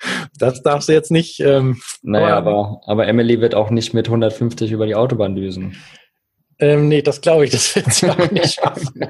[0.38, 1.40] das darfst du jetzt nicht.
[1.40, 5.76] Ähm, naja, aber, aber Emily wird auch nicht mit 150 über die Autobahn düsen.
[6.60, 9.06] Ähm, nee, das glaube ich, das wird sie auch nicht schaffen.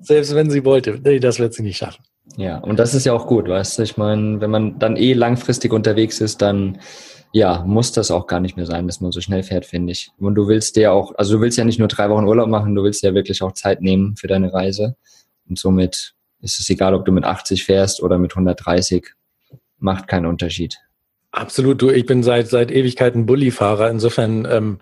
[0.00, 2.04] Selbst wenn sie wollte, nee, das wird sie nicht schaffen.
[2.36, 3.82] Ja, und das ist ja auch gut, weißt du?
[3.82, 6.78] Ich meine, wenn man dann eh langfristig unterwegs ist, dann
[7.32, 10.10] Ja, muss das auch gar nicht mehr sein, dass man so schnell fährt, finde ich.
[10.18, 12.76] Und du willst dir auch, also du willst ja nicht nur drei Wochen Urlaub machen,
[12.76, 14.96] du willst ja wirklich auch Zeit nehmen für deine Reise.
[15.48, 19.08] Und somit ist es egal, ob du mit 80 fährst oder mit 130,
[19.78, 20.78] macht keinen Unterschied.
[21.36, 23.90] Absolut, du, ich bin seit seit Ewigkeiten Bullifahrer.
[23.90, 24.78] Insofern ähm,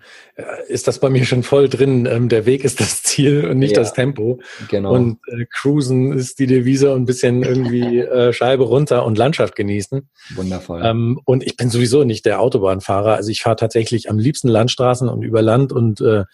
[0.67, 2.05] ist das bei mir schon voll drin.
[2.05, 4.39] Ähm, der Weg ist das Ziel und nicht ja, das Tempo.
[4.69, 4.93] Genau.
[4.93, 9.55] Und äh, Cruisen ist die Devise und ein bisschen irgendwie äh, Scheibe runter und Landschaft
[9.55, 10.07] genießen.
[10.35, 10.83] Wundervoll.
[10.85, 13.15] Ähm, und ich bin sowieso nicht der Autobahnfahrer.
[13.15, 16.25] Also ich fahre tatsächlich am liebsten Landstraßen und über Land und äh,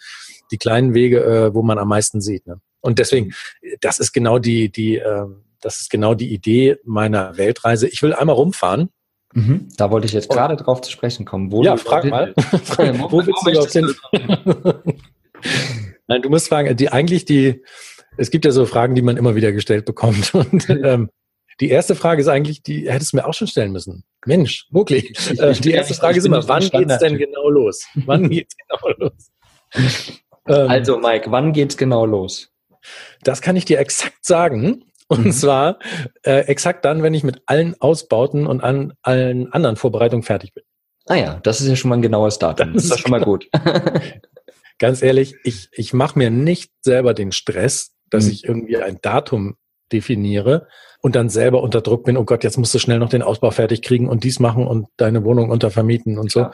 [0.50, 2.46] die kleinen Wege, äh, wo man am meisten sieht.
[2.46, 2.60] Ne?
[2.82, 3.32] Und deswegen,
[3.80, 5.24] das ist genau die die äh,
[5.62, 7.88] das ist genau die Idee meiner Weltreise.
[7.88, 8.90] Ich will einmal rumfahren
[9.32, 9.68] Mhm.
[9.76, 11.52] Da wollte ich jetzt gerade drauf zu sprechen kommen.
[11.52, 12.34] Wo ja, frag mal.
[12.36, 13.94] wo, wo willst du überhaupt hin?
[16.08, 17.62] Nein, du musst fragen, die eigentlich die,
[18.16, 20.34] es gibt ja so Fragen, die man immer wieder gestellt bekommt.
[20.34, 21.10] Und ähm,
[21.60, 24.04] die erste Frage ist eigentlich, die hättest du mir auch schon stellen müssen.
[24.26, 25.12] Mensch, wirklich.
[25.38, 27.86] Äh, die erste Frage ist immer, wann geht's denn genau los?
[28.06, 29.30] Wann geht's genau los?
[30.48, 32.50] Ähm, also, Mike, wann geht's genau los?
[33.22, 34.84] Das kann ich dir exakt sagen.
[35.10, 35.32] Und mhm.
[35.32, 35.78] zwar
[36.22, 40.62] äh, exakt dann, wenn ich mit allen Ausbauten und an allen anderen Vorbereitungen fertig bin.
[41.06, 42.74] Ah ja, das ist ja schon mal ein genaues Datum.
[42.74, 43.48] Das, das ist schon mal gut.
[44.78, 48.30] Ganz ehrlich, ich, ich mache mir nicht selber den Stress, dass mhm.
[48.30, 49.56] ich irgendwie ein Datum
[49.92, 50.68] definiere
[51.02, 53.50] und dann selber unter Druck bin, oh Gott, jetzt musst du schnell noch den Ausbau
[53.50, 56.46] fertig kriegen und dies machen und deine Wohnung untervermieten und so.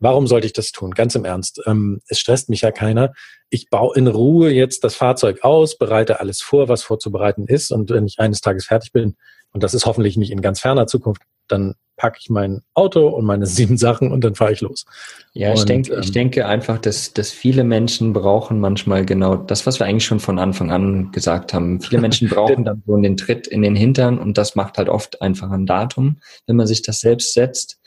[0.00, 0.92] Warum sollte ich das tun?
[0.92, 1.60] Ganz im Ernst.
[1.66, 3.12] Ähm, es stresst mich ja keiner.
[3.50, 7.70] Ich baue in Ruhe jetzt das Fahrzeug aus, bereite alles vor, was vorzubereiten ist.
[7.70, 9.16] Und wenn ich eines Tages fertig bin,
[9.52, 13.26] und das ist hoffentlich nicht in ganz ferner Zukunft, dann packe ich mein Auto und
[13.26, 14.86] meine sieben Sachen und dann fahre ich los.
[15.34, 19.66] Ja, ich, denke, ähm, ich denke einfach, dass, dass viele Menschen brauchen manchmal genau das,
[19.66, 21.80] was wir eigentlich schon von Anfang an gesagt haben.
[21.80, 25.20] Viele Menschen brauchen dann so den Tritt in den Hintern und das macht halt oft
[25.20, 27.78] einfach ein Datum, wenn man sich das selbst setzt.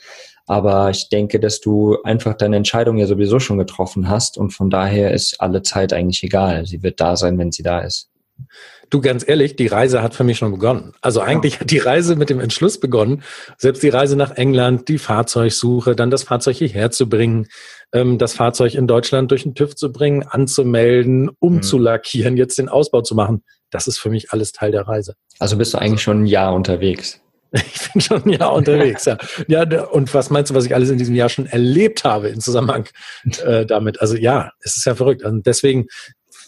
[0.46, 4.70] Aber ich denke, dass du einfach deine Entscheidung ja sowieso schon getroffen hast und von
[4.70, 6.66] daher ist alle Zeit eigentlich egal.
[6.66, 8.10] Sie wird da sein, wenn sie da ist.
[8.90, 10.92] Du, ganz ehrlich, die Reise hat für mich schon begonnen.
[11.00, 13.22] Also eigentlich hat die Reise mit dem Entschluss begonnen,
[13.58, 17.46] selbst die Reise nach England, die Fahrzeugsuche, dann das Fahrzeug hierher zu bringen,
[17.92, 23.00] ähm, das Fahrzeug in Deutschland durch den TÜV zu bringen, anzumelden, umzulackieren, jetzt den Ausbau
[23.00, 23.42] zu machen.
[23.70, 25.14] Das ist für mich alles Teil der Reise.
[25.38, 27.20] Also bist du eigentlich schon ein Jahr unterwegs?
[27.74, 29.16] Ich bin schon ein Jahr unterwegs, ja.
[29.46, 32.40] Ja, und was meinst du, was ich alles in diesem Jahr schon erlebt habe in
[32.40, 32.88] Zusammenhang
[33.44, 34.00] äh, damit?
[34.00, 35.22] Also ja, es ist ja verrückt.
[35.22, 35.86] Und also deswegen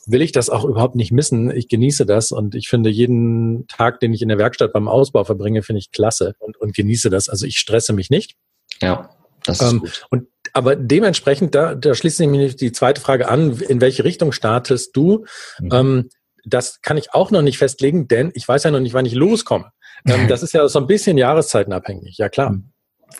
[0.06, 1.50] will ich das auch überhaupt nicht missen.
[1.50, 5.24] Ich genieße das und ich finde jeden Tag, den ich in der Werkstatt beim Ausbau
[5.24, 7.28] verbringe, finde ich klasse und, und genieße das.
[7.28, 8.36] Also ich stresse mich nicht.
[8.80, 9.10] Ja,
[9.44, 10.06] das ist ähm, gut.
[10.10, 14.32] Und aber dementsprechend, da, da schließt sich mir die zweite Frage an, in welche Richtung
[14.32, 15.24] startest du?
[15.60, 15.70] Mhm.
[15.72, 16.08] Ähm,
[16.44, 19.14] das kann ich auch noch nicht festlegen, denn ich weiß ja noch nicht, wann ich
[19.14, 19.70] loskomme.
[20.06, 22.56] Ähm, das ist ja so ein bisschen jahreszeitenabhängig, ja klar.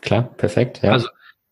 [0.02, 0.92] Klar, perfekt, ja.
[0.92, 1.08] Also,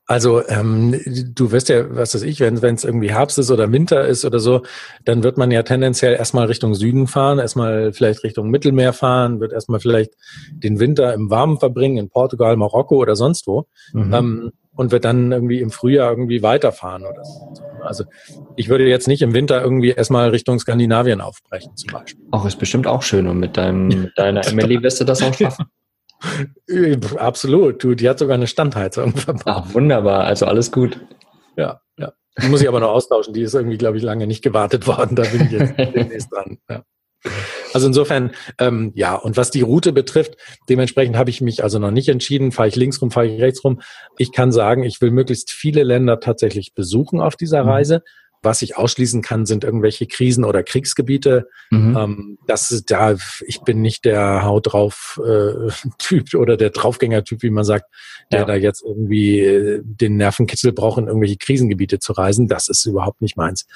[0.06, 1.00] also ähm,
[1.34, 4.38] du wirst ja, was weiß ich, wenn es irgendwie Herbst ist oder Winter ist oder
[4.38, 4.62] so,
[5.04, 9.54] dann wird man ja tendenziell erstmal Richtung Süden fahren, erstmal vielleicht Richtung Mittelmeer fahren, wird
[9.54, 10.12] erstmal vielleicht
[10.50, 13.66] den Winter im Warmen verbringen, in Portugal, Marokko oder sonst wo.
[13.94, 14.12] Mhm.
[14.12, 17.54] Ähm, und wird dann irgendwie im Frühjahr irgendwie weiterfahren oder so.
[17.82, 18.04] Also
[18.56, 22.24] ich würde jetzt nicht im Winter irgendwie erstmal Richtung Skandinavien aufbrechen zum Beispiel.
[22.30, 25.34] Auch ist bestimmt auch schön und mit, deinem, mit deiner Emily wirst du das auch
[25.34, 25.66] schaffen.
[27.18, 29.42] Absolut, du, die hat sogar eine Standheizung verbaut.
[29.46, 30.98] Ach, wunderbar, also alles gut.
[31.56, 32.12] Ja, ja.
[32.42, 35.16] Die muss ich aber noch austauschen, die ist irgendwie, glaube ich, lange nicht gewartet worden,
[35.16, 36.58] da bin ich jetzt demnächst dran.
[36.70, 36.82] Ja.
[37.74, 40.36] Also insofern, ähm, ja, und was die Route betrifft,
[40.68, 43.64] dementsprechend habe ich mich also noch nicht entschieden, fahre ich links rum, fahre ich rechts
[43.64, 43.80] rum.
[44.16, 47.70] Ich kann sagen, ich will möglichst viele Länder tatsächlich besuchen auf dieser mhm.
[47.70, 48.02] Reise.
[48.44, 51.48] Was ich ausschließen kann, sind irgendwelche Krisen- oder Kriegsgebiete.
[51.70, 51.96] Mhm.
[51.96, 57.42] Ähm, das ist da, ich bin nicht der Haut drauf äh, Typ oder der Draufgänger-Typ,
[57.42, 57.86] wie man sagt,
[58.30, 58.44] der ja.
[58.44, 62.46] da jetzt irgendwie äh, den Nervenkitzel braucht, in irgendwelche Krisengebiete zu reisen.
[62.46, 63.66] Das ist überhaupt nicht meins.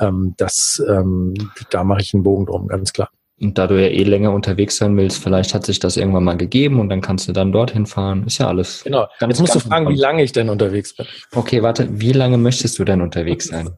[0.00, 1.34] Ähm, das, ähm,
[1.70, 3.10] da mache ich einen Bogen drum, ganz klar.
[3.40, 6.36] Und da du ja eh länger unterwegs sein willst, vielleicht hat sich das irgendwann mal
[6.36, 8.26] gegeben und dann kannst du dann dorthin fahren.
[8.26, 8.82] Ist ja alles.
[8.84, 9.06] Genau.
[9.20, 11.06] Ganz, Jetzt musst du fragen, wie lange ich denn unterwegs bin.
[11.34, 13.70] Okay, warte, wie lange möchtest du denn unterwegs sein?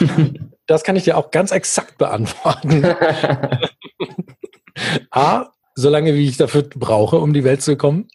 [0.66, 2.84] das kann ich dir auch ganz exakt beantworten.
[5.10, 8.08] A, so lange, wie ich dafür brauche, um die Welt zu kommen.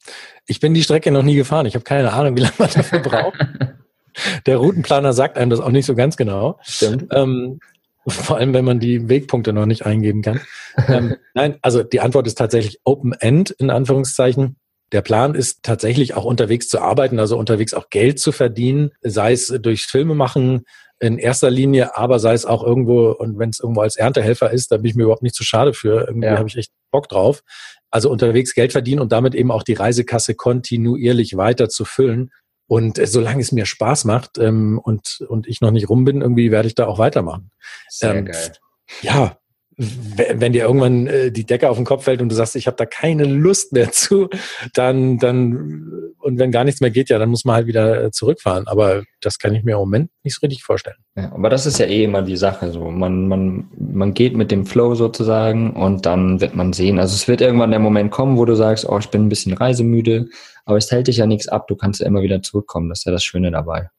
[0.47, 1.65] Ich bin die Strecke noch nie gefahren.
[1.65, 3.37] Ich habe keine Ahnung, wie lange man dafür braucht.
[4.45, 6.59] Der Routenplaner sagt einem das auch nicht so ganz genau.
[6.61, 7.07] Stimmt.
[7.11, 7.59] Ähm,
[8.07, 10.41] vor allem, wenn man die Wegpunkte noch nicht eingeben kann.
[10.87, 14.57] ähm, nein, also die Antwort ist tatsächlich Open-End in Anführungszeichen.
[14.91, 19.31] Der Plan ist tatsächlich auch unterwegs zu arbeiten, also unterwegs auch Geld zu verdienen, sei
[19.31, 20.65] es durch Filme machen
[20.99, 24.71] in erster Linie, aber sei es auch irgendwo, und wenn es irgendwo als Erntehelfer ist,
[24.71, 26.07] da bin ich mir überhaupt nicht zu schade für.
[26.07, 26.37] Irgendwie ja.
[26.37, 27.41] habe ich echt Bock drauf.
[27.89, 32.31] Also unterwegs Geld verdienen und damit eben auch die Reisekasse kontinuierlich weiter zu füllen
[32.67, 36.21] Und äh, solange es mir Spaß macht ähm, und, und ich noch nicht rum bin,
[36.21, 37.51] irgendwie werde ich da auch weitermachen.
[37.89, 38.53] Sehr ähm, geil.
[39.01, 39.37] Ja,
[39.77, 42.77] wenn dir irgendwann äh, die Decke auf den Kopf fällt und du sagst, ich habe
[42.77, 44.29] da keine Lust mehr zu,
[44.73, 48.11] dann, dann, und wenn gar nichts mehr geht, ja, dann muss man halt wieder äh,
[48.11, 48.67] zurückfahren.
[48.67, 50.97] Aber das kann ich mir im Moment nicht so richtig vorstellen.
[51.15, 52.71] Ja, aber das ist ja eh immer die Sache.
[52.71, 56.99] So, man, man, man geht mit dem Flow sozusagen und dann wird man sehen.
[56.99, 59.53] Also es wird irgendwann der Moment kommen, wo du sagst, oh, ich bin ein bisschen
[59.53, 60.27] reisemüde,
[60.65, 62.89] aber es hält dich ja nichts ab, du kannst ja immer wieder zurückkommen.
[62.89, 63.89] Das ist ja das Schöne dabei.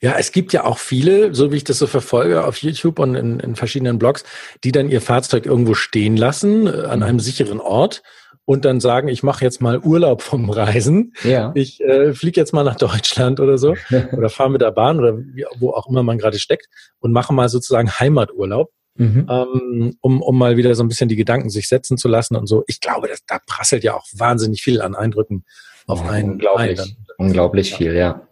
[0.00, 3.14] Ja, es gibt ja auch viele, so wie ich das so verfolge auf YouTube und
[3.14, 4.24] in, in verschiedenen Blogs,
[4.64, 8.02] die dann ihr Fahrzeug irgendwo stehen lassen, äh, an einem sicheren Ort
[8.48, 11.12] und dann sagen, ich mache jetzt mal Urlaub vom Reisen.
[11.22, 11.52] Ja.
[11.54, 13.74] Ich äh, fliege jetzt mal nach Deutschland oder so
[14.16, 16.66] oder fahre mit der Bahn oder wie, wo auch immer man gerade steckt
[16.98, 18.70] und mache mal sozusagen Heimaturlaub.
[18.94, 19.26] Mhm.
[19.30, 22.46] Ähm, um, um mal wieder so ein bisschen die Gedanken sich setzen zu lassen und
[22.46, 22.64] so.
[22.66, 25.44] Ich glaube, das, da prasselt ja auch wahnsinnig viel an Eindrücken
[25.86, 26.32] auf einen.
[26.32, 26.96] Unglaublich, ein.
[27.18, 28.26] unglaublich viel, ja.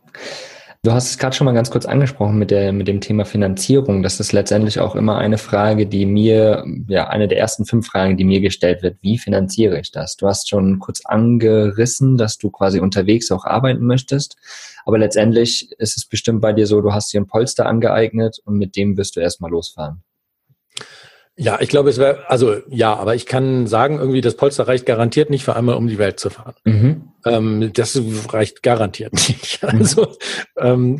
[0.86, 4.04] Du hast es gerade schon mal ganz kurz angesprochen mit, der, mit dem Thema Finanzierung.
[4.04, 8.16] Das ist letztendlich auch immer eine Frage, die mir, ja, eine der ersten fünf Fragen,
[8.16, 8.96] die mir gestellt wird.
[9.02, 10.14] Wie finanziere ich das?
[10.14, 14.36] Du hast schon kurz angerissen, dass du quasi unterwegs auch arbeiten möchtest.
[14.84, 18.56] Aber letztendlich ist es bestimmt bei dir so, du hast dir ein Polster angeeignet und
[18.56, 20.04] mit dem wirst du erstmal losfahren.
[21.38, 24.86] Ja, ich glaube, es wäre, also ja, aber ich kann sagen, irgendwie das Polster reicht
[24.86, 26.54] garantiert nicht für einmal um die Welt zu fahren.
[26.64, 27.08] Mhm.
[27.26, 29.62] Ähm, das reicht garantiert nicht.
[29.62, 29.68] Mhm.
[29.78, 30.08] Also
[30.56, 30.98] ähm,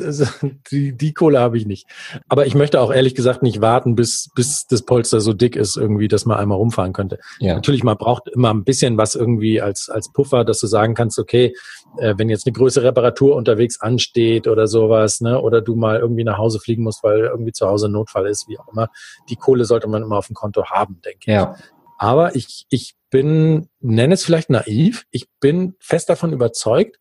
[0.71, 1.89] die, die Kohle habe ich nicht.
[2.29, 5.79] Aber ich möchte auch ehrlich gesagt nicht warten, bis, bis das Polster so dick ist,
[5.79, 7.19] irgendwie, dass man einmal rumfahren könnte.
[7.39, 7.55] Ja.
[7.55, 11.19] Natürlich, man braucht immer ein bisschen was irgendwie als, als Puffer, dass du sagen kannst,
[11.19, 11.55] okay,
[11.99, 16.25] äh, wenn jetzt eine größere Reparatur unterwegs ansteht oder sowas, ne, oder du mal irgendwie
[16.25, 18.89] nach Hause fliegen musst, weil irgendwie zu Hause ein Notfall ist, wie auch immer,
[19.29, 21.55] die Kohle sollte man immer auf dem Konto haben, denke ja.
[21.57, 21.65] ich.
[21.99, 26.99] Aber ich, ich bin, nenne es vielleicht naiv, ich bin fest davon überzeugt,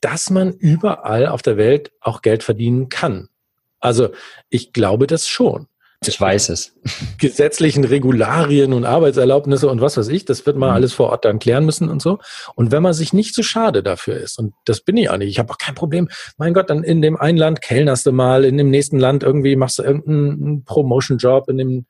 [0.00, 3.28] dass man überall auf der Welt auch Geld verdienen kann.
[3.80, 4.10] Also
[4.48, 5.68] ich glaube das schon.
[6.04, 6.74] Ich weiß es.
[7.18, 10.74] Gesetzlichen Regularien und Arbeitserlaubnisse und was weiß ich, das wird man mhm.
[10.74, 12.18] alles vor Ort dann klären müssen und so.
[12.54, 15.16] Und wenn man sich nicht zu so schade dafür ist, und das bin ich auch
[15.16, 18.12] nicht, ich habe auch kein Problem, mein Gott, dann in dem einen Land kellnerst du
[18.12, 21.86] mal, in dem nächsten Land irgendwie machst du irgendeinen Promotion-Job, in dem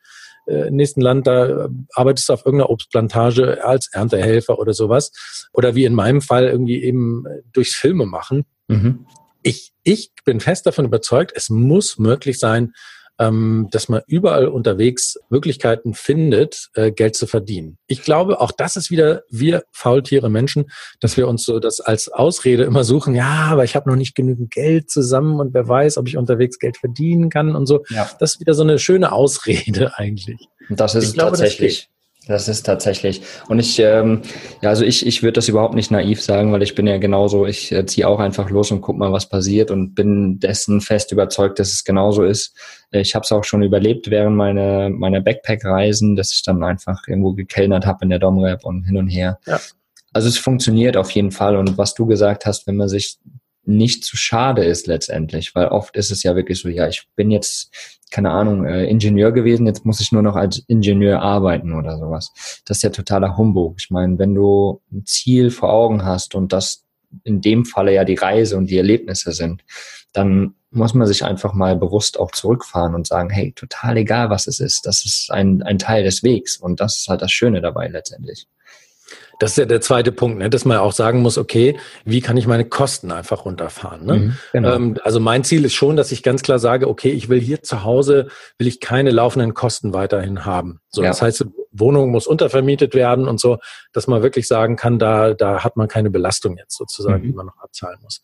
[0.46, 5.10] äh, nächsten Land, da arbeitest du auf irgendeiner Obstplantage als Erntehelfer oder sowas.
[5.52, 8.44] Oder wie in meinem Fall irgendwie eben durchs Filme machen.
[8.68, 9.06] Mhm.
[9.42, 12.72] Ich, ich bin fest davon überzeugt, es muss möglich sein,
[13.18, 17.78] ähm, dass man überall unterwegs Möglichkeiten findet, äh, Geld zu verdienen.
[17.86, 20.66] Ich glaube, auch das ist wieder wir Faultiere Menschen,
[21.00, 24.14] dass wir uns so das als Ausrede immer suchen, ja, aber ich habe noch nicht
[24.14, 27.84] genügend Geld zusammen und wer weiß, ob ich unterwegs Geld verdienen kann und so.
[27.88, 28.08] Ja.
[28.18, 30.48] Das ist wieder so eine schöne Ausrede eigentlich.
[30.68, 31.88] Und das ist ich glaube, tatsächlich.
[32.26, 33.22] Das ist tatsächlich.
[33.48, 34.22] Und ich, ähm,
[34.60, 37.46] ja, also ich, ich würde das überhaupt nicht naiv sagen, weil ich bin ja genauso,
[37.46, 41.12] ich äh, ziehe auch einfach los und guck mal, was passiert und bin dessen fest
[41.12, 42.58] überzeugt, dass es genauso ist.
[42.90, 47.06] Äh, ich habe es auch schon überlebt während meiner, meiner Backpack-Reisen, dass ich dann einfach
[47.06, 49.38] irgendwo gekellnert habe in der Domrep und hin und her.
[49.46, 49.60] Ja.
[50.12, 51.56] Also es funktioniert auf jeden Fall.
[51.56, 53.18] Und was du gesagt hast, wenn man sich
[53.66, 57.30] nicht zu schade ist letztendlich, weil oft ist es ja wirklich so, ja, ich bin
[57.30, 61.98] jetzt, keine Ahnung, äh, Ingenieur gewesen, jetzt muss ich nur noch als Ingenieur arbeiten oder
[61.98, 62.32] sowas.
[62.64, 63.76] Das ist ja totaler Humbug.
[63.78, 66.84] Ich meine, wenn du ein Ziel vor Augen hast und das
[67.24, 69.64] in dem Falle ja die Reise und die Erlebnisse sind,
[70.12, 74.46] dann muss man sich einfach mal bewusst auch zurückfahren und sagen, hey, total egal, was
[74.46, 77.60] es ist, das ist ein, ein Teil des Wegs und das ist halt das Schöne
[77.60, 78.46] dabei letztendlich.
[79.38, 80.48] Das ist ja der zweite Punkt, ne?
[80.48, 84.06] dass man auch sagen muss, okay, wie kann ich meine Kosten einfach runterfahren?
[84.06, 84.14] Ne?
[84.14, 84.74] Mhm, genau.
[84.74, 87.62] ähm, also mein Ziel ist schon, dass ich ganz klar sage, okay, ich will hier
[87.62, 90.80] zu Hause, will ich keine laufenden Kosten weiterhin haben.
[90.88, 91.08] So, ja.
[91.08, 93.58] das heißt, Wohnung muss untervermietet werden und so,
[93.92, 97.26] dass man wirklich sagen kann, da, da hat man keine Belastung jetzt sozusagen, mhm.
[97.26, 98.22] die man noch abzahlen muss.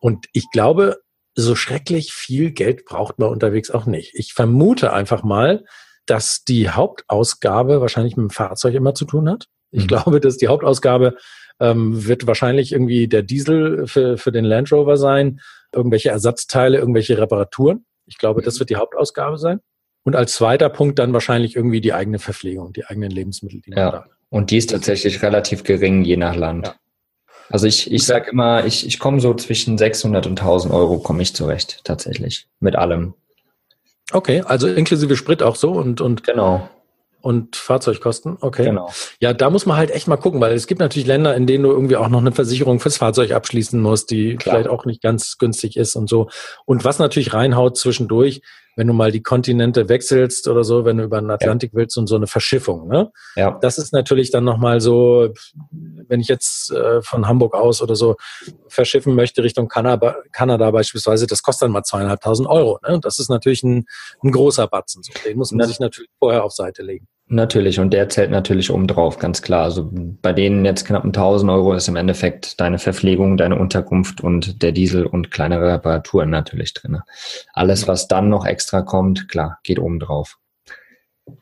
[0.00, 0.98] Und ich glaube,
[1.34, 4.14] so schrecklich viel Geld braucht man unterwegs auch nicht.
[4.14, 5.64] Ich vermute einfach mal,
[6.06, 9.48] dass die Hauptausgabe wahrscheinlich mit dem Fahrzeug immer zu tun hat.
[9.72, 9.88] Ich mhm.
[9.88, 11.16] glaube, dass die Hauptausgabe
[11.60, 15.40] ähm, wird wahrscheinlich irgendwie der Diesel für, für den Land Rover sein,
[15.72, 17.84] irgendwelche Ersatzteile, irgendwelche Reparaturen.
[18.06, 18.60] Ich glaube, das mhm.
[18.60, 19.60] wird die Hauptausgabe sein.
[20.04, 23.78] Und als zweiter Punkt dann wahrscheinlich irgendwie die eigene Verpflegung, die eigenen Lebensmittel, die man
[23.78, 23.90] ja.
[23.90, 24.06] da.
[24.30, 26.68] Und die ist tatsächlich relativ gering, je nach Land.
[26.68, 26.74] Ja.
[27.50, 31.22] Also ich, ich sag immer, ich, ich komme so zwischen 600 und 1000 Euro komme
[31.22, 32.46] ich zurecht, tatsächlich.
[32.60, 33.14] Mit allem.
[34.10, 36.24] Okay, also inklusive Sprit auch so und, und.
[36.24, 36.68] Genau.
[37.22, 38.64] Und Fahrzeugkosten, okay.
[38.64, 38.90] Genau.
[39.20, 41.64] Ja, da muss man halt echt mal gucken, weil es gibt natürlich Länder, in denen
[41.64, 44.56] du irgendwie auch noch eine Versicherung fürs Fahrzeug abschließen musst, die Klar.
[44.56, 46.28] vielleicht auch nicht ganz günstig ist und so.
[46.66, 48.42] Und was natürlich reinhaut zwischendurch,
[48.76, 51.78] wenn du mal die Kontinente wechselst oder so, wenn du über den Atlantik ja.
[51.78, 52.88] willst und so eine Verschiffung.
[52.88, 53.12] Ne?
[53.36, 53.58] Ja.
[53.60, 55.32] Das ist natürlich dann nochmal so,
[55.70, 58.16] wenn ich jetzt äh, von Hamburg aus oder so
[58.68, 62.78] verschiffen möchte Richtung Kanada, Kanada beispielsweise, das kostet dann mal zweieinhalbtausend Euro.
[62.86, 62.98] Ne?
[63.00, 63.84] Das ist natürlich ein,
[64.22, 65.02] ein großer Batzen.
[65.02, 65.12] So.
[65.24, 67.06] Den muss man sich natürlich vorher auf Seite legen.
[67.28, 69.64] Natürlich, und der zählt natürlich oben drauf, ganz klar.
[69.64, 74.62] Also bei denen jetzt knapp 1000 Euro ist im Endeffekt deine Verpflegung, deine Unterkunft und
[74.62, 76.98] der Diesel und kleinere Reparaturen natürlich drin.
[77.54, 80.38] Alles, was dann noch extra kommt, klar, geht oben drauf.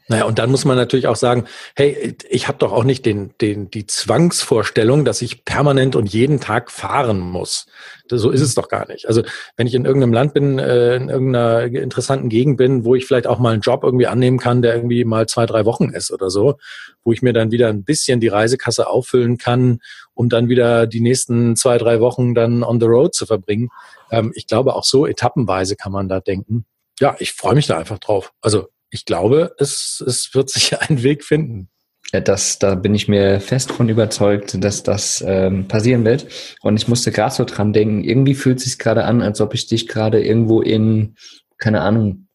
[0.08, 3.32] Naja, und dann muss man natürlich auch sagen, hey, ich habe doch auch nicht den,
[3.40, 7.66] den, die Zwangsvorstellung, dass ich permanent und jeden Tag fahren muss.
[8.08, 9.06] So ist es doch gar nicht.
[9.06, 9.22] Also
[9.56, 13.26] wenn ich in irgendeinem Land bin, äh, in irgendeiner interessanten Gegend bin, wo ich vielleicht
[13.26, 16.28] auch mal einen Job irgendwie annehmen kann, der irgendwie mal zwei, drei Wochen ist oder
[16.28, 16.58] so,
[17.02, 19.80] wo ich mir dann wieder ein bisschen die Reisekasse auffüllen kann,
[20.12, 23.70] um dann wieder die nächsten zwei, drei Wochen dann on the road zu verbringen.
[24.10, 26.66] Ähm, ich glaube, auch so etappenweise kann man da denken.
[26.98, 28.32] Ja, ich freue mich da einfach drauf.
[28.42, 31.68] Also ich glaube, es, es wird sich einen Weg finden.
[32.12, 36.26] Ja, das, da bin ich mir fest von überzeugt, dass das ähm, passieren wird.
[36.60, 39.54] Und ich musste gerade so dran denken, irgendwie fühlt es sich gerade an, als ob
[39.54, 41.14] ich dich gerade irgendwo in,
[41.58, 42.26] keine Ahnung,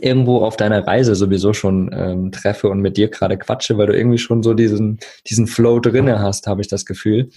[0.00, 3.96] irgendwo auf deiner Reise sowieso schon ähm, treffe und mit dir gerade quatsche, weil du
[3.96, 7.30] irgendwie schon so diesen, diesen Flow drinne hast, habe ich das Gefühl.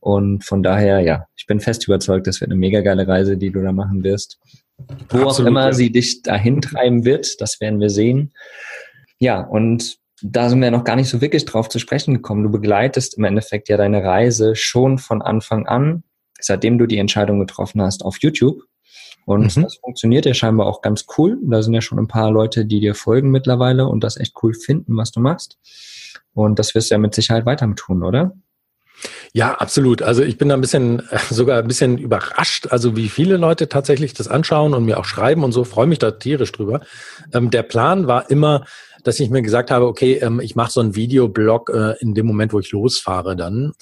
[0.00, 3.52] Und von daher, ja, ich bin fest überzeugt, das wird eine mega geile Reise, die
[3.52, 4.40] du da machen wirst.
[5.08, 5.72] Wo Absolut, auch immer ja.
[5.72, 8.32] sie dich dahin treiben wird, das werden wir sehen.
[9.18, 12.44] Ja, und da sind wir noch gar nicht so wirklich drauf zu sprechen gekommen.
[12.44, 16.04] Du begleitest im Endeffekt ja deine Reise schon von Anfang an,
[16.40, 18.62] seitdem du die Entscheidung getroffen hast, auf YouTube.
[19.24, 19.62] Und mhm.
[19.62, 21.38] das funktioniert ja scheinbar auch ganz cool.
[21.42, 24.54] Da sind ja schon ein paar Leute, die dir folgen mittlerweile und das echt cool
[24.54, 25.58] finden, was du machst.
[26.34, 28.34] Und das wirst du ja mit Sicherheit weiter tun, oder?
[29.34, 30.02] Ja, absolut.
[30.02, 34.12] Also ich bin da ein bisschen, sogar ein bisschen überrascht, also wie viele Leute tatsächlich
[34.12, 36.80] das anschauen und mir auch schreiben und so, freue mich da tierisch drüber.
[37.32, 38.66] Ähm, der Plan war immer,
[39.04, 42.26] dass ich mir gesagt habe, okay, ähm, ich mache so einen Videoblog äh, in dem
[42.26, 43.72] Moment, wo ich losfahre dann.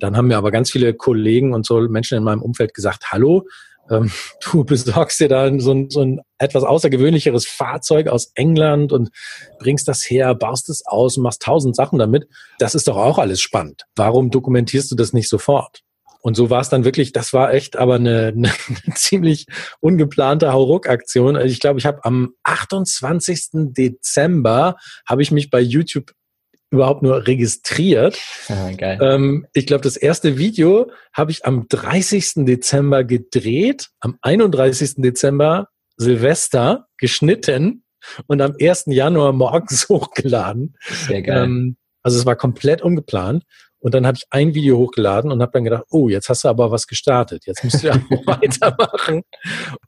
[0.00, 3.46] Dann haben mir aber ganz viele Kollegen und so Menschen in meinem Umfeld gesagt, hallo,
[3.90, 4.10] ähm,
[4.40, 9.10] du besorgst dir da so ein, so ein etwas außergewöhnlicheres Fahrzeug aus England und
[9.58, 12.26] bringst das her, baust es aus und machst tausend Sachen damit.
[12.58, 13.84] Das ist doch auch alles spannend.
[13.96, 15.82] Warum dokumentierst du das nicht sofort?
[16.24, 18.50] Und so war es dann wirklich, das war echt aber eine, eine
[18.94, 19.46] ziemlich
[19.80, 21.36] ungeplante Hauruck-Aktion.
[21.36, 23.48] Also ich glaube, ich habe am 28.
[23.52, 24.76] Dezember
[25.06, 26.12] habe ich mich bei YouTube
[26.70, 28.18] überhaupt nur registriert.
[28.48, 28.98] Ah, geil.
[29.00, 32.44] Ähm, ich glaube, das erste Video habe ich am 30.
[32.44, 34.96] Dezember gedreht, am 31.
[34.96, 37.84] Dezember Silvester geschnitten
[38.26, 38.84] und am 1.
[38.86, 40.76] Januar morgens hochgeladen.
[41.06, 41.44] Sehr geil.
[41.44, 43.44] Ähm, also es war komplett ungeplant.
[43.84, 46.48] Und dann habe ich ein Video hochgeladen und habe dann gedacht, oh, jetzt hast du
[46.48, 47.44] aber was gestartet.
[47.44, 49.24] Jetzt musst du ja weitermachen.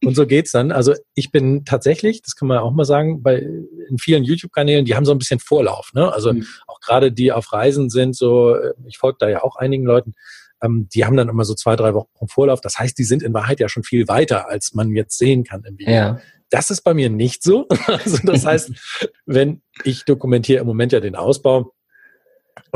[0.04, 0.70] Und so geht's dann.
[0.70, 4.96] Also ich bin tatsächlich, das kann man auch mal sagen, bei in vielen YouTube-Kanälen, die
[4.96, 5.92] haben so ein bisschen Vorlauf.
[5.94, 6.12] Ne?
[6.12, 6.46] Also mhm.
[6.66, 8.54] auch gerade die auf Reisen sind, so
[8.86, 10.12] ich folge da ja auch einigen Leuten,
[10.62, 12.60] ähm, die haben dann immer so zwei, drei Wochen Vorlauf.
[12.60, 15.64] Das heißt, die sind in Wahrheit ja schon viel weiter, als man jetzt sehen kann
[15.64, 15.94] im Video.
[15.94, 16.20] Ja.
[16.50, 17.66] Das ist bei mir nicht so.
[17.86, 18.72] Also das heißt,
[19.24, 21.72] wenn ich dokumentiere im Moment ja den Ausbau,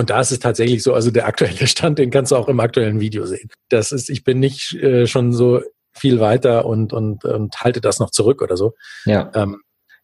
[0.00, 2.58] und da ist es tatsächlich so, also der aktuelle Stand, den kannst du auch im
[2.58, 3.50] aktuellen Video sehen.
[3.68, 5.60] Das ist, ich bin nicht äh, schon so
[5.92, 8.72] viel weiter und, und, und halte das noch zurück oder so.
[9.04, 9.30] Ja.
[9.34, 9.60] Ähm,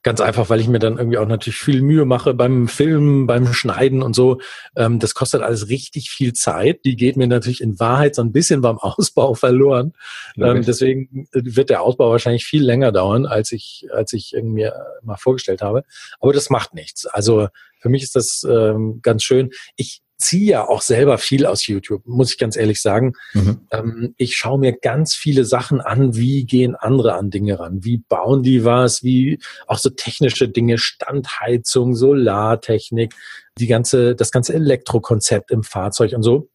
[0.06, 3.52] ganz einfach, weil ich mir dann irgendwie auch natürlich viel Mühe mache beim Filmen, beim
[3.52, 4.38] Schneiden und so.
[4.76, 6.84] Ähm, das kostet alles richtig viel Zeit.
[6.84, 9.94] Die geht mir natürlich in Wahrheit so ein bisschen beim Ausbau verloren.
[10.36, 15.16] Ähm, deswegen wird der Ausbau wahrscheinlich viel länger dauern, als ich, als ich mir mal
[15.16, 15.82] vorgestellt habe.
[16.20, 17.06] Aber das macht nichts.
[17.06, 17.48] Also
[17.80, 19.50] für mich ist das ähm, ganz schön.
[19.74, 23.14] Ich ziehe ja auch selber viel aus YouTube, muss ich ganz ehrlich sagen.
[23.34, 23.60] Mhm.
[23.70, 27.98] Ähm, ich schaue mir ganz viele Sachen an, wie gehen andere an Dinge ran, wie
[27.98, 33.14] bauen die was, wie auch so technische Dinge, Standheizung, Solartechnik,
[33.58, 36.48] die ganze, das ganze Elektrokonzept im Fahrzeug und so.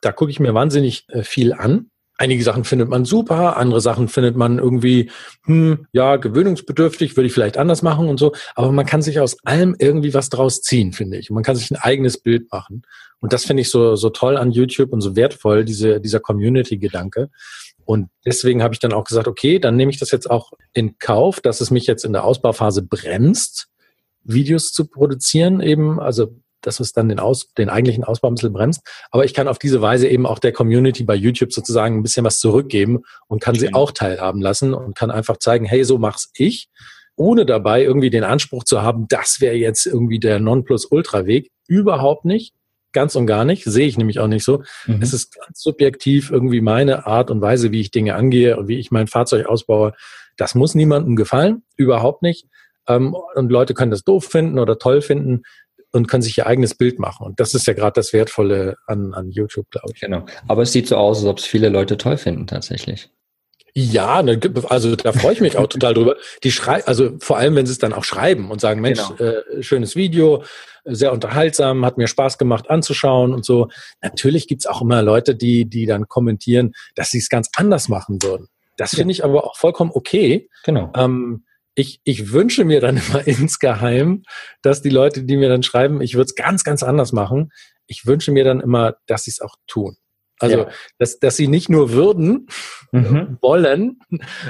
[0.00, 4.08] Da gucke ich mir wahnsinnig äh, viel an Einige Sachen findet man super, andere Sachen
[4.08, 5.10] findet man irgendwie,
[5.44, 8.32] hm, ja, gewöhnungsbedürftig, würde ich vielleicht anders machen und so.
[8.54, 11.30] Aber man kann sich aus allem irgendwie was draus ziehen, finde ich.
[11.30, 12.82] Und man kann sich ein eigenes Bild machen.
[13.20, 17.30] Und das finde ich so, so toll an YouTube und so wertvoll, diese, dieser Community-Gedanke.
[17.84, 20.98] Und deswegen habe ich dann auch gesagt, okay, dann nehme ich das jetzt auch in
[20.98, 23.68] Kauf, dass es mich jetzt in der Ausbauphase bremst,
[24.24, 26.34] Videos zu produzieren, eben, also
[26.66, 28.82] dass es dann den, Aus, den eigentlichen Ausbau ein bisschen bremst.
[29.10, 32.24] Aber ich kann auf diese Weise eben auch der Community bei YouTube sozusagen ein bisschen
[32.24, 36.30] was zurückgeben und kann sie auch teilhaben lassen und kann einfach zeigen, hey, so mach's
[36.36, 36.68] ich.
[37.16, 41.50] ohne dabei irgendwie den Anspruch zu haben, das wäre jetzt irgendwie der Nonplusultra-Weg.
[41.66, 42.54] Überhaupt nicht.
[42.92, 43.64] Ganz und gar nicht.
[43.64, 44.62] Sehe ich nämlich auch nicht so.
[44.86, 45.02] Mhm.
[45.02, 48.78] Es ist ganz subjektiv irgendwie meine Art und Weise, wie ich Dinge angehe und wie
[48.78, 49.92] ich mein Fahrzeug ausbaue.
[50.36, 51.62] Das muss niemandem gefallen.
[51.76, 52.46] Überhaupt nicht.
[52.88, 55.42] Ähm, und Leute können das doof finden oder toll finden
[55.92, 57.26] und können sich ihr eigenes Bild machen.
[57.26, 60.00] Und das ist ja gerade das Wertvolle an, an YouTube, glaube ich.
[60.00, 60.26] Genau.
[60.48, 63.10] Aber es sieht so aus, als ob es viele Leute toll finden, tatsächlich.
[63.78, 66.16] Ja, ne, also da freue ich mich auch total drüber.
[66.42, 69.30] Die schrei also vor allem, wenn sie es dann auch schreiben und sagen, Mensch, genau.
[69.30, 70.44] äh, schönes Video,
[70.84, 73.68] sehr unterhaltsam, hat mir Spaß gemacht anzuschauen und so.
[74.00, 78.22] Natürlich gibt's auch immer Leute, die, die dann kommentieren, dass sie es ganz anders machen
[78.22, 78.48] würden.
[78.78, 80.48] Das finde ich aber auch vollkommen okay.
[80.64, 80.90] Genau.
[80.94, 81.44] Ähm,
[81.76, 84.24] ich, ich wünsche mir dann immer insgeheim,
[84.62, 87.52] dass die Leute, die mir dann schreiben, ich würde es ganz, ganz anders machen,
[87.86, 89.96] ich wünsche mir dann immer, dass sie es auch tun.
[90.38, 90.70] Also, ja.
[90.98, 92.48] dass, dass sie nicht nur würden,
[92.92, 93.38] mhm.
[93.42, 94.00] wollen,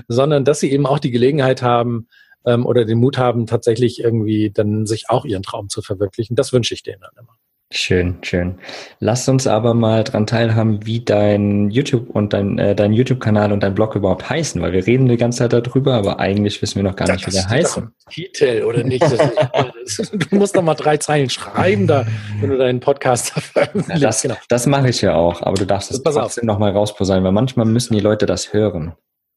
[0.08, 2.08] sondern dass sie eben auch die Gelegenheit haben
[2.44, 6.34] ähm, oder den Mut haben, tatsächlich irgendwie dann sich auch ihren Traum zu verwirklichen.
[6.34, 7.36] Das wünsche ich denen dann immer.
[7.72, 8.60] Schön, schön.
[9.00, 13.64] Lass uns aber mal dran teilhaben, wie dein YouTube und dein, äh, dein YouTube-Kanal und
[13.64, 16.84] dein Blog überhaupt heißen, weil wir reden die ganze Zeit darüber, aber eigentlich wissen wir
[16.84, 17.82] noch gar das nicht, wie der heißt.
[18.08, 19.02] Titel oder nicht?
[19.02, 22.06] du musst doch mal drei Zeilen schreiben, da,
[22.40, 24.04] wenn du deinen Podcast veröffentlichst.
[24.04, 24.36] Das, genau.
[24.48, 27.94] das mache ich ja auch, aber du darfst es trotzdem nochmal rausposaunen, weil manchmal müssen
[27.94, 28.94] die Leute das hören.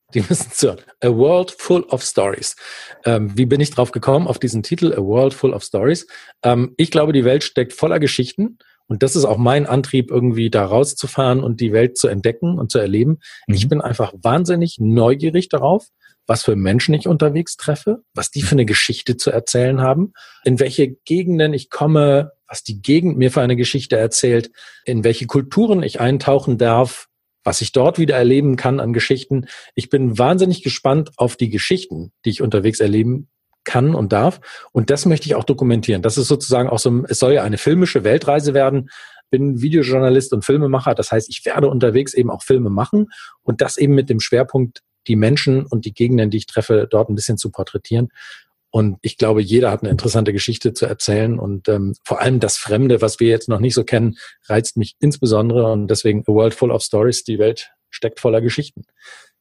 [0.13, 0.75] Die müssen zu.
[1.01, 2.55] A World Full of Stories.
[3.05, 6.07] Ähm, wie bin ich drauf gekommen, auf diesen Titel, A World Full of Stories?
[6.43, 8.57] Ähm, ich glaube, die Welt steckt voller Geschichten.
[8.87, 12.71] Und das ist auch mein Antrieb, irgendwie da rauszufahren und die Welt zu entdecken und
[12.71, 13.19] zu erleben.
[13.47, 13.53] Mhm.
[13.53, 15.89] Ich bin einfach wahnsinnig neugierig darauf,
[16.25, 20.59] was für Menschen ich unterwegs treffe, was die für eine Geschichte zu erzählen haben, in
[20.59, 24.51] welche Gegenden ich komme, was die Gegend mir für eine Geschichte erzählt,
[24.85, 27.08] in welche Kulturen ich eintauchen darf,
[27.49, 29.47] was ich dort wieder erleben kann an Geschichten.
[29.73, 33.27] Ich bin wahnsinnig gespannt auf die Geschichten, die ich unterwegs erleben
[33.63, 34.39] kann und darf.
[34.71, 36.03] Und das möchte ich auch dokumentieren.
[36.03, 38.91] Das ist sozusagen auch so, es soll ja eine filmische Weltreise werden.
[39.31, 40.93] Bin Videojournalist und Filmemacher.
[40.93, 43.07] Das heißt, ich werde unterwegs eben auch Filme machen
[43.41, 47.09] und das eben mit dem Schwerpunkt, die Menschen und die Gegenden, die ich treffe, dort
[47.09, 48.09] ein bisschen zu porträtieren.
[48.71, 51.39] Und ich glaube, jeder hat eine interessante Geschichte zu erzählen.
[51.39, 54.17] Und ähm, vor allem das Fremde, was wir jetzt noch nicht so kennen,
[54.47, 55.71] reizt mich insbesondere.
[55.71, 58.83] Und deswegen A World Full of Stories, die Welt steckt voller Geschichten.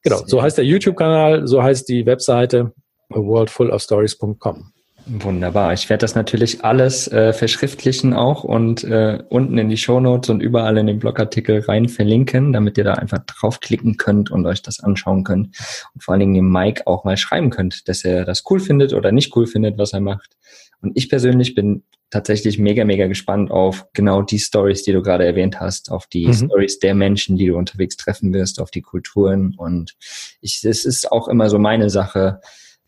[0.03, 2.73] Genau, so heißt der YouTube-Kanal, so heißt die Webseite
[3.11, 4.73] a worldfulofstories.com.
[5.11, 5.73] Wunderbar.
[5.73, 10.43] Ich werde das natürlich alles äh, verschriftlichen auch und äh, unten in die Shownotes und
[10.43, 14.81] überall in den Blogartikel rein verlinken, damit ihr da einfach draufklicken könnt und euch das
[14.81, 15.57] anschauen könnt.
[15.95, 18.93] Und vor allen Dingen dem Mike auch mal schreiben könnt, dass er das cool findet
[18.93, 20.37] oder nicht cool findet, was er macht.
[20.83, 25.25] Und ich persönlich bin tatsächlich mega, mega gespannt auf genau die Stories, die du gerade
[25.25, 26.35] erwähnt hast, auf die mhm.
[26.35, 29.55] Stories der Menschen, die du unterwegs treffen wirst, auf die Kulturen.
[29.57, 29.97] Und
[30.43, 32.41] ich, es ist auch immer so meine Sache,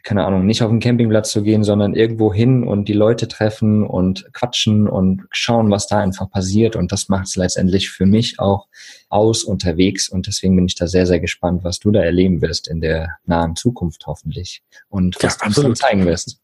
[0.03, 3.87] keine Ahnung, nicht auf den Campingplatz zu gehen, sondern irgendwo hin und die Leute treffen
[3.87, 6.77] und quatschen und schauen, was da einfach passiert.
[6.77, 8.69] Und das macht es letztendlich für mich auch
[9.09, 10.09] aus unterwegs.
[10.09, 13.17] Und deswegen bin ich da sehr, sehr gespannt, was du da erleben wirst in der
[13.27, 16.41] nahen Zukunft hoffentlich und was ja, du uns zeigen wirst.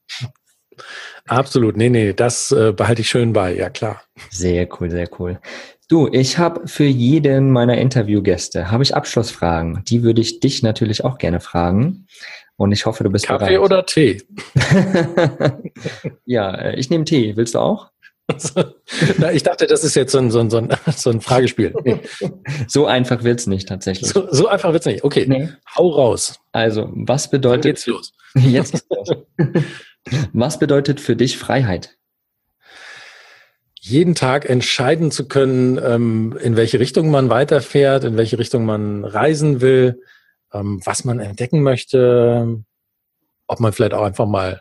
[1.26, 4.02] Absolut, nee, nee, das äh, behalte ich schön bei, ja klar.
[4.30, 5.40] Sehr cool, sehr cool.
[5.88, 9.84] Du, ich habe für jeden meiner Interviewgäste habe ich Abschlussfragen.
[9.84, 12.08] Die würde ich dich natürlich auch gerne fragen.
[12.56, 13.60] Und ich hoffe, du bist Kaffee bereit.
[13.60, 14.22] oder Tee?
[16.24, 17.36] ja, äh, ich nehme Tee.
[17.36, 17.90] Willst du auch?
[19.18, 21.72] Na, ich dachte, das ist jetzt so ein, so ein, so ein, so ein Fragespiel.
[21.84, 22.00] Nee.
[22.66, 24.10] So einfach wird's nicht tatsächlich.
[24.10, 25.04] So, so einfach wird's nicht.
[25.04, 25.50] Okay, nee.
[25.76, 26.40] hau raus.
[26.50, 27.64] Also, was bedeutet...
[27.64, 28.12] Dann geht's los.
[28.34, 29.64] Jetzt geht's los.
[30.32, 31.96] was bedeutet für dich Freiheit?
[33.88, 39.04] Jeden Tag entscheiden zu können, ähm, in welche Richtung man weiterfährt, in welche Richtung man
[39.04, 40.02] reisen will,
[40.52, 42.64] ähm, was man entdecken möchte,
[43.46, 44.60] ob man vielleicht auch einfach mal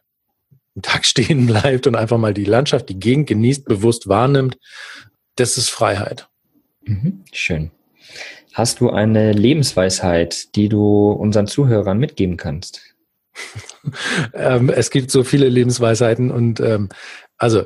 [0.76, 4.60] einen Tag stehen bleibt und einfach mal die Landschaft, die Gegend genießt, bewusst wahrnimmt.
[5.36, 6.28] Das ist Freiheit.
[6.84, 7.72] Mhm, schön.
[8.54, 12.82] Hast du eine Lebensweisheit, die du unseren Zuhörern mitgeben kannst?
[14.34, 16.90] ähm, es gibt so viele Lebensweisheiten und ähm,
[17.38, 17.66] also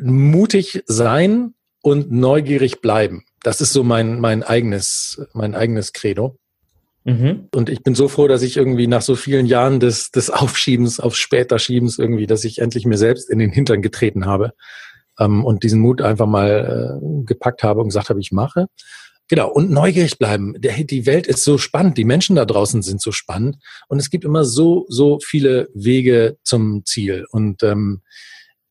[0.00, 3.24] mutig sein und neugierig bleiben.
[3.42, 6.38] Das ist so mein, mein eigenes, mein eigenes Credo.
[7.04, 7.48] Mhm.
[7.52, 11.00] Und ich bin so froh, dass ich irgendwie nach so vielen Jahren des, des Aufschiebens,
[11.00, 14.52] auf später Schiebens irgendwie, dass ich endlich mir selbst in den Hintern getreten habe
[15.18, 18.66] ähm, und diesen Mut einfach mal äh, gepackt habe und gesagt habe, ich mache.
[19.28, 20.54] Genau, und neugierig bleiben.
[20.60, 23.56] Der, die Welt ist so spannend, die Menschen da draußen sind so spannend
[23.88, 27.26] und es gibt immer so, so viele Wege zum Ziel.
[27.30, 28.02] Und ähm,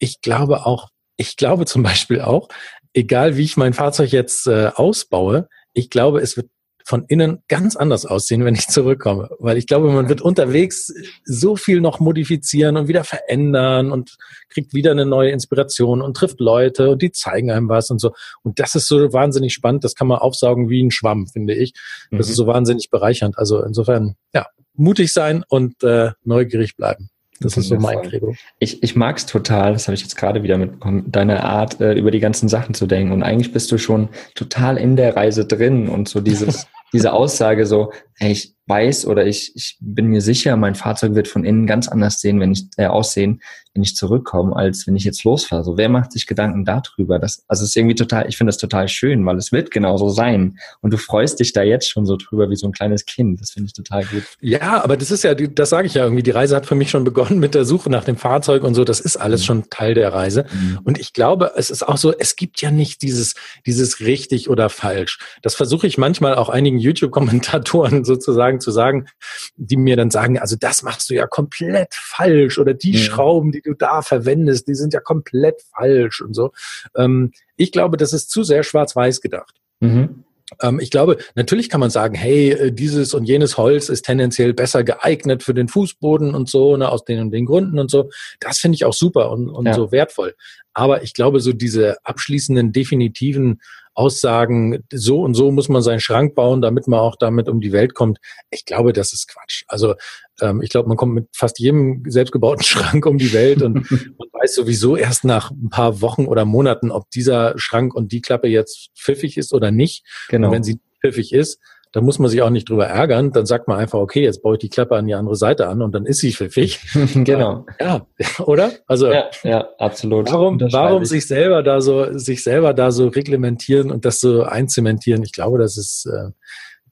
[0.02, 2.50] ich glaube auch, ich glaube zum Beispiel auch,
[2.94, 6.50] egal wie ich mein Fahrzeug jetzt äh, ausbaue, ich glaube, es wird
[6.84, 9.30] von innen ganz anders aussehen, wenn ich zurückkomme.
[9.38, 10.92] Weil ich glaube, man wird unterwegs
[11.24, 14.18] so viel noch modifizieren und wieder verändern und
[14.50, 18.14] kriegt wieder eine neue Inspiration und trifft Leute und die zeigen einem was und so.
[18.42, 19.84] Und das ist so wahnsinnig spannend.
[19.84, 21.74] Das kann man aufsaugen wie ein Schwamm, finde ich.
[22.10, 22.32] Das mhm.
[22.32, 23.38] ist so wahnsinnig bereichernd.
[23.38, 27.11] Also insofern, ja, mutig sein und äh, neugierig bleiben.
[27.42, 28.36] Das ist so mein Credo.
[28.60, 31.94] Ich, ich mag es total, das habe ich jetzt gerade wieder mitbekommen, deine Art, äh,
[31.94, 33.12] über die ganzen Sachen zu denken.
[33.12, 37.66] Und eigentlich bist du schon total in der Reise drin und so dieses, diese Aussage
[37.66, 41.68] so, hey, ich weiß oder ich, ich bin mir sicher, mein Fahrzeug wird von innen
[41.68, 43.42] ganz anders sehen, wenn ich äh, aussehen,
[43.74, 45.64] wenn ich zurückkomme, als wenn ich jetzt losfahre.
[45.64, 47.20] So, wer macht sich Gedanken darüber?
[47.20, 50.10] Das, also es ist irgendwie total, ich finde das total schön, weil es wird genauso
[50.10, 50.58] sein.
[50.82, 53.42] Und du freust dich da jetzt schon so drüber wie so ein kleines Kind.
[53.42, 54.24] Das finde ich total gut.
[54.42, 56.90] Ja, aber das ist ja, das sage ich ja irgendwie, die Reise hat für mich
[56.90, 58.84] schon begonnen mit der Suche nach dem Fahrzeug und so.
[58.84, 59.46] Das ist alles mhm.
[59.46, 60.46] schon Teil der Reise.
[60.52, 60.80] Mhm.
[60.84, 63.36] Und ich glaube, es ist auch so, es gibt ja nicht dieses,
[63.66, 65.20] dieses richtig oder falsch.
[65.42, 69.08] Das versuche ich manchmal auch einigen YouTube-Kommentatoren sozusagen zu sagen,
[69.56, 72.98] die mir dann sagen, also das machst du ja komplett falsch oder die mhm.
[72.98, 76.52] Schrauben, die du da verwendest, die sind ja komplett falsch und so.
[76.96, 79.56] Ähm, ich glaube, das ist zu sehr schwarz-weiß gedacht.
[79.80, 80.24] Mhm
[80.62, 84.54] ähm, ich glaube, natürlich kann man sagen, hey, äh, dieses und jenes Holz ist tendenziell
[84.54, 88.10] besser geeignet für den Fußboden und so, ne, aus den und den Gründen und so.
[88.40, 89.74] Das finde ich auch super und, und ja.
[89.74, 90.36] so wertvoll.
[90.74, 93.62] Aber ich glaube, so diese abschließenden, definitiven
[93.94, 97.72] Aussagen, so und so muss man seinen Schrank bauen, damit man auch damit um die
[97.72, 98.20] Welt kommt.
[98.50, 99.64] Ich glaube, das ist Quatsch.
[99.68, 99.96] Also
[100.42, 104.28] ähm, ich glaube, man kommt mit fast jedem selbstgebauten Schrank um die Welt und man
[104.34, 108.48] weiß sowieso erst nach ein paar Wochen oder Monaten, ob dieser Schrank und die Klappe
[108.48, 110.06] jetzt pfiffig ist oder nicht.
[110.30, 110.48] Genau.
[110.48, 111.60] Und wenn sie pfiffig ist,
[111.94, 113.32] da muss man sich auch nicht drüber ärgern.
[113.32, 115.82] Dann sagt man einfach, okay, jetzt baue ich die Klappe an die andere Seite an
[115.82, 116.80] und dann ist sie pfiffig.
[117.14, 117.66] genau.
[117.80, 118.06] Ja,
[118.40, 118.72] oder?
[118.88, 120.32] Also ja, ja absolut.
[120.32, 125.22] Warum, warum sich selber da so, sich selber da so reglementieren und das so einzementieren?
[125.24, 126.32] Ich glaube, das ist, äh,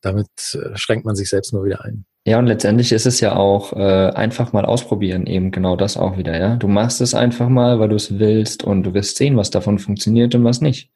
[0.02, 2.06] damit äh, schränkt man sich selbst nur wieder ein.
[2.26, 6.18] Ja, und letztendlich ist es ja auch äh, einfach mal ausprobieren, eben genau das auch
[6.18, 6.58] wieder, ja.
[6.58, 9.80] Du machst es einfach mal, weil du es willst und du wirst sehen, was davon
[9.80, 10.92] funktioniert und was nicht.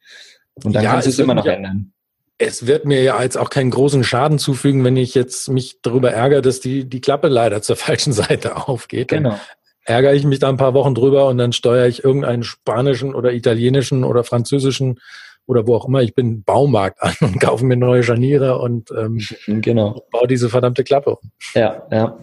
[0.62, 1.94] Und dann ja, kannst du es immer noch ändern
[2.38, 6.10] es wird mir ja jetzt auch keinen großen Schaden zufügen, wenn ich jetzt mich darüber
[6.10, 9.08] ärgere, dass die, die Klappe leider zur falschen Seite aufgeht.
[9.08, 9.38] Genau.
[9.84, 13.32] ärgere ich mich da ein paar Wochen drüber und dann steuere ich irgendeinen spanischen oder
[13.32, 14.98] italienischen oder französischen
[15.46, 19.20] oder wo auch immer ich bin Baumarkt an und kaufe mir neue Scharniere und ähm,
[19.46, 20.02] genau.
[20.10, 21.30] baue diese verdammte Klappe um.
[21.54, 22.18] Ja, ja.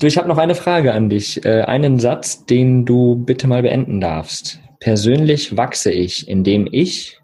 [0.00, 1.44] Du, ich habe noch eine Frage an dich.
[1.44, 4.58] Äh, einen Satz, den du bitte mal beenden darfst.
[4.80, 7.18] Persönlich wachse ich, indem ich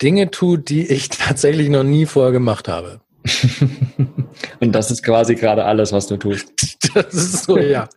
[0.00, 3.00] Dinge tue, die ich tatsächlich noch nie vorher gemacht habe.
[4.60, 6.78] Und das ist quasi gerade alles, was du tust.
[6.94, 7.88] das ist so, ja.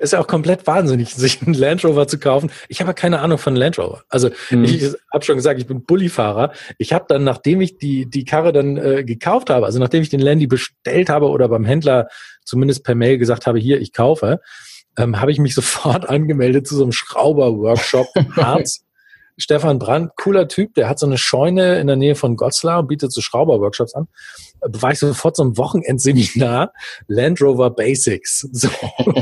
[0.00, 2.50] Ist ja auch komplett wahnsinnig, sich einen Land Rover zu kaufen.
[2.68, 4.02] Ich habe keine Ahnung von Land Rover.
[4.08, 4.64] Also mhm.
[4.64, 6.52] ich habe schon gesagt, ich bin Bullifahrer.
[6.78, 10.08] Ich habe dann, nachdem ich die die Karre dann äh, gekauft habe, also nachdem ich
[10.08, 12.08] den Landy bestellt habe oder beim Händler
[12.42, 14.40] zumindest per Mail gesagt habe, hier, ich kaufe,
[14.96, 18.85] ähm, habe ich mich sofort angemeldet zu so einem Schrauber-Workshop im Harz.
[19.38, 23.12] Stefan Brandt, cooler Typ, der hat so eine Scheune in der Nähe von und bietet
[23.12, 24.08] so Schrauber-Workshops an.
[24.60, 26.72] Da war ich sofort so ein Wochenendseminar
[27.06, 28.48] Land Rover Basics.
[28.52, 28.68] So.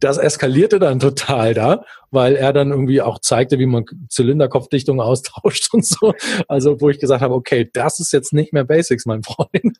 [0.00, 5.72] Das eskalierte dann total da, weil er dann irgendwie auch zeigte, wie man Zylinderkopfdichtung austauscht
[5.72, 6.14] und so.
[6.48, 9.78] Also, wo ich gesagt habe, okay, das ist jetzt nicht mehr Basics, mein Freund.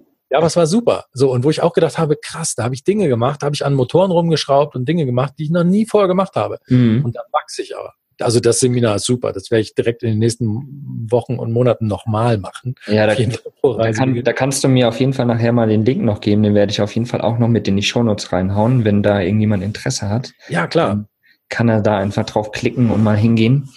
[0.32, 1.06] Ja, aber es war super.
[1.12, 3.56] So, und wo ich auch gedacht habe, krass, da habe ich Dinge gemacht, da habe
[3.56, 6.60] ich an Motoren rumgeschraubt und Dinge gemacht, die ich noch nie vorher gemacht habe.
[6.68, 7.04] Mhm.
[7.04, 9.32] Und dann wachse ich aber also das Seminar ist super.
[9.32, 12.74] Das werde ich direkt in den nächsten Wochen und Monaten nochmal machen.
[12.86, 16.02] Ja, da, da, kann, da, kannst du mir auf jeden Fall nachher mal den Link
[16.02, 16.42] noch geben.
[16.42, 19.20] Den werde ich auf jeden Fall auch noch mit in die Shownotes reinhauen, wenn da
[19.20, 20.32] irgendjemand Interesse hat.
[20.48, 21.06] Ja, klar.
[21.48, 23.68] Kann er da einfach drauf klicken und mal hingehen.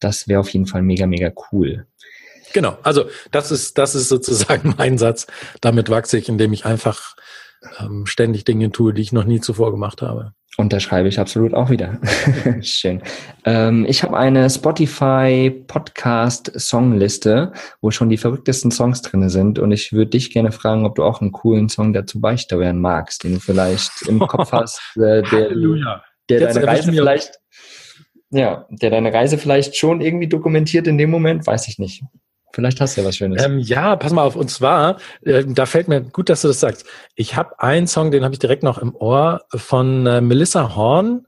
[0.00, 1.86] Das wäre auf jeden Fall mega, mega cool.
[2.52, 2.78] Genau.
[2.82, 5.26] Also das ist, das ist sozusagen mein Satz.
[5.60, 7.16] Damit wachse ich, indem ich einfach
[7.80, 10.32] ähm, ständig Dinge tue, die ich noch nie zuvor gemacht habe.
[10.56, 11.98] Unterschreibe ich absolut auch wieder.
[12.60, 13.02] Schön.
[13.44, 19.58] Ähm, ich habe eine Spotify Podcast Songliste, wo schon die verrücktesten Songs drinne sind.
[19.58, 23.24] Und ich würde dich gerne fragen, ob du auch einen coolen Song dazu beisteuern magst,
[23.24, 25.50] den du vielleicht im Kopf hast, äh, der,
[26.28, 27.40] der deine Reise vielleicht,
[28.30, 32.04] ja, der deine Reise vielleicht schon irgendwie dokumentiert in dem Moment, weiß ich nicht.
[32.54, 33.44] Vielleicht hast du ja was Schönes.
[33.44, 34.36] Ähm, ja, pass mal auf.
[34.36, 36.86] Und zwar, äh, da fällt mir gut, dass du das sagst.
[37.16, 41.26] Ich habe einen Song, den habe ich direkt noch im Ohr von äh, Melissa Horn.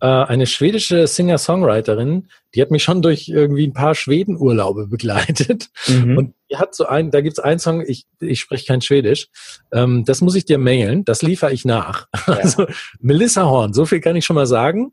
[0.00, 5.68] Äh, eine schwedische Singer-Songwriterin, die hat mich schon durch irgendwie ein paar Schwedenurlaube begleitet.
[5.86, 6.16] Mhm.
[6.16, 9.28] Und die hat so ein, da gibt's einen Song, ich, ich spreche kein Schwedisch,
[9.72, 12.06] ähm, das muss ich dir mailen, das liefere ich nach.
[12.28, 12.34] Ja.
[12.34, 12.66] Also
[13.00, 14.92] Melissa Horn, so viel kann ich schon mal sagen.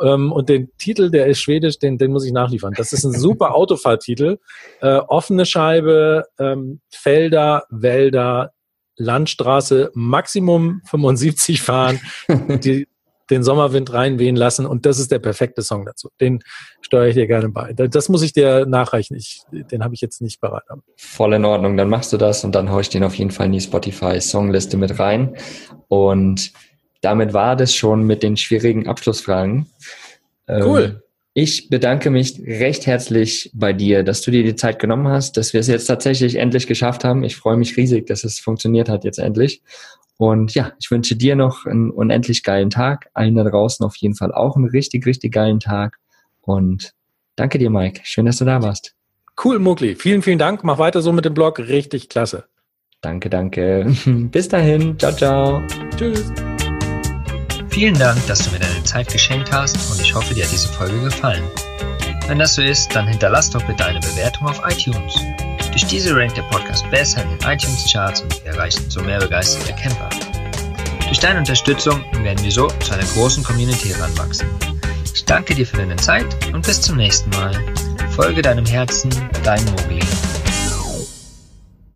[0.00, 2.74] Ähm, und den Titel, der ist schwedisch, den, den muss ich nachliefern.
[2.76, 4.38] Das ist ein super Autofahrtitel.
[4.80, 8.52] Äh, offene Scheibe, ähm, Felder, Wälder,
[8.96, 12.00] Landstraße, Maximum 75 fahren.
[12.28, 12.86] Die,
[13.30, 16.10] den Sommerwind reinwehen lassen und das ist der perfekte Song dazu.
[16.20, 16.40] Den
[16.80, 17.72] steuere ich dir gerne bei.
[17.72, 19.16] Das muss ich dir nachreichen.
[19.16, 20.62] Ich, den habe ich jetzt nicht bereit.
[20.96, 21.76] Voll in Ordnung.
[21.76, 24.76] Dann machst du das und dann haue ich den auf jeden Fall in die Spotify-Songliste
[24.76, 25.36] mit rein.
[25.88, 26.52] Und
[27.00, 29.66] damit war das schon mit den schwierigen Abschlussfragen.
[30.48, 31.02] Ähm, cool.
[31.38, 35.52] Ich bedanke mich recht herzlich bei dir, dass du dir die Zeit genommen hast, dass
[35.52, 37.24] wir es jetzt tatsächlich endlich geschafft haben.
[37.24, 39.60] Ich freue mich riesig, dass es funktioniert hat jetzt endlich.
[40.18, 43.10] Und ja, ich wünsche dir noch einen unendlich geilen Tag.
[43.12, 45.98] Allen da draußen auf jeden Fall auch einen richtig, richtig geilen Tag.
[46.40, 46.92] Und
[47.36, 48.00] danke dir, Mike.
[48.04, 48.94] Schön, dass du da warst.
[49.42, 49.94] Cool, Mugli.
[49.94, 50.64] Vielen, vielen Dank.
[50.64, 51.58] Mach weiter so mit dem Blog.
[51.58, 52.44] Richtig klasse.
[53.02, 53.94] Danke, danke.
[54.06, 54.98] Bis dahin.
[54.98, 55.62] Ciao, ciao.
[55.96, 56.32] Tschüss.
[57.68, 60.68] Vielen Dank, dass du mir deine Zeit geschenkt hast und ich hoffe, dir hat diese
[60.68, 61.44] Folge gefallen.
[62.28, 65.14] Wenn das so ist, dann hinterlass doch bitte eine Bewertung auf iTunes.
[65.70, 69.72] Durch diese rankt der Podcast besser in den iTunes-Charts und wir erreichen so mehr begeisterte
[69.74, 70.08] Camper.
[71.06, 74.48] Durch deine Unterstützung werden wir so zu einer großen Community heranwachsen.
[75.14, 77.52] Ich danke dir für deine Zeit und bis zum nächsten Mal.
[78.10, 79.10] Folge deinem Herzen,
[79.44, 80.00] dein Mogli.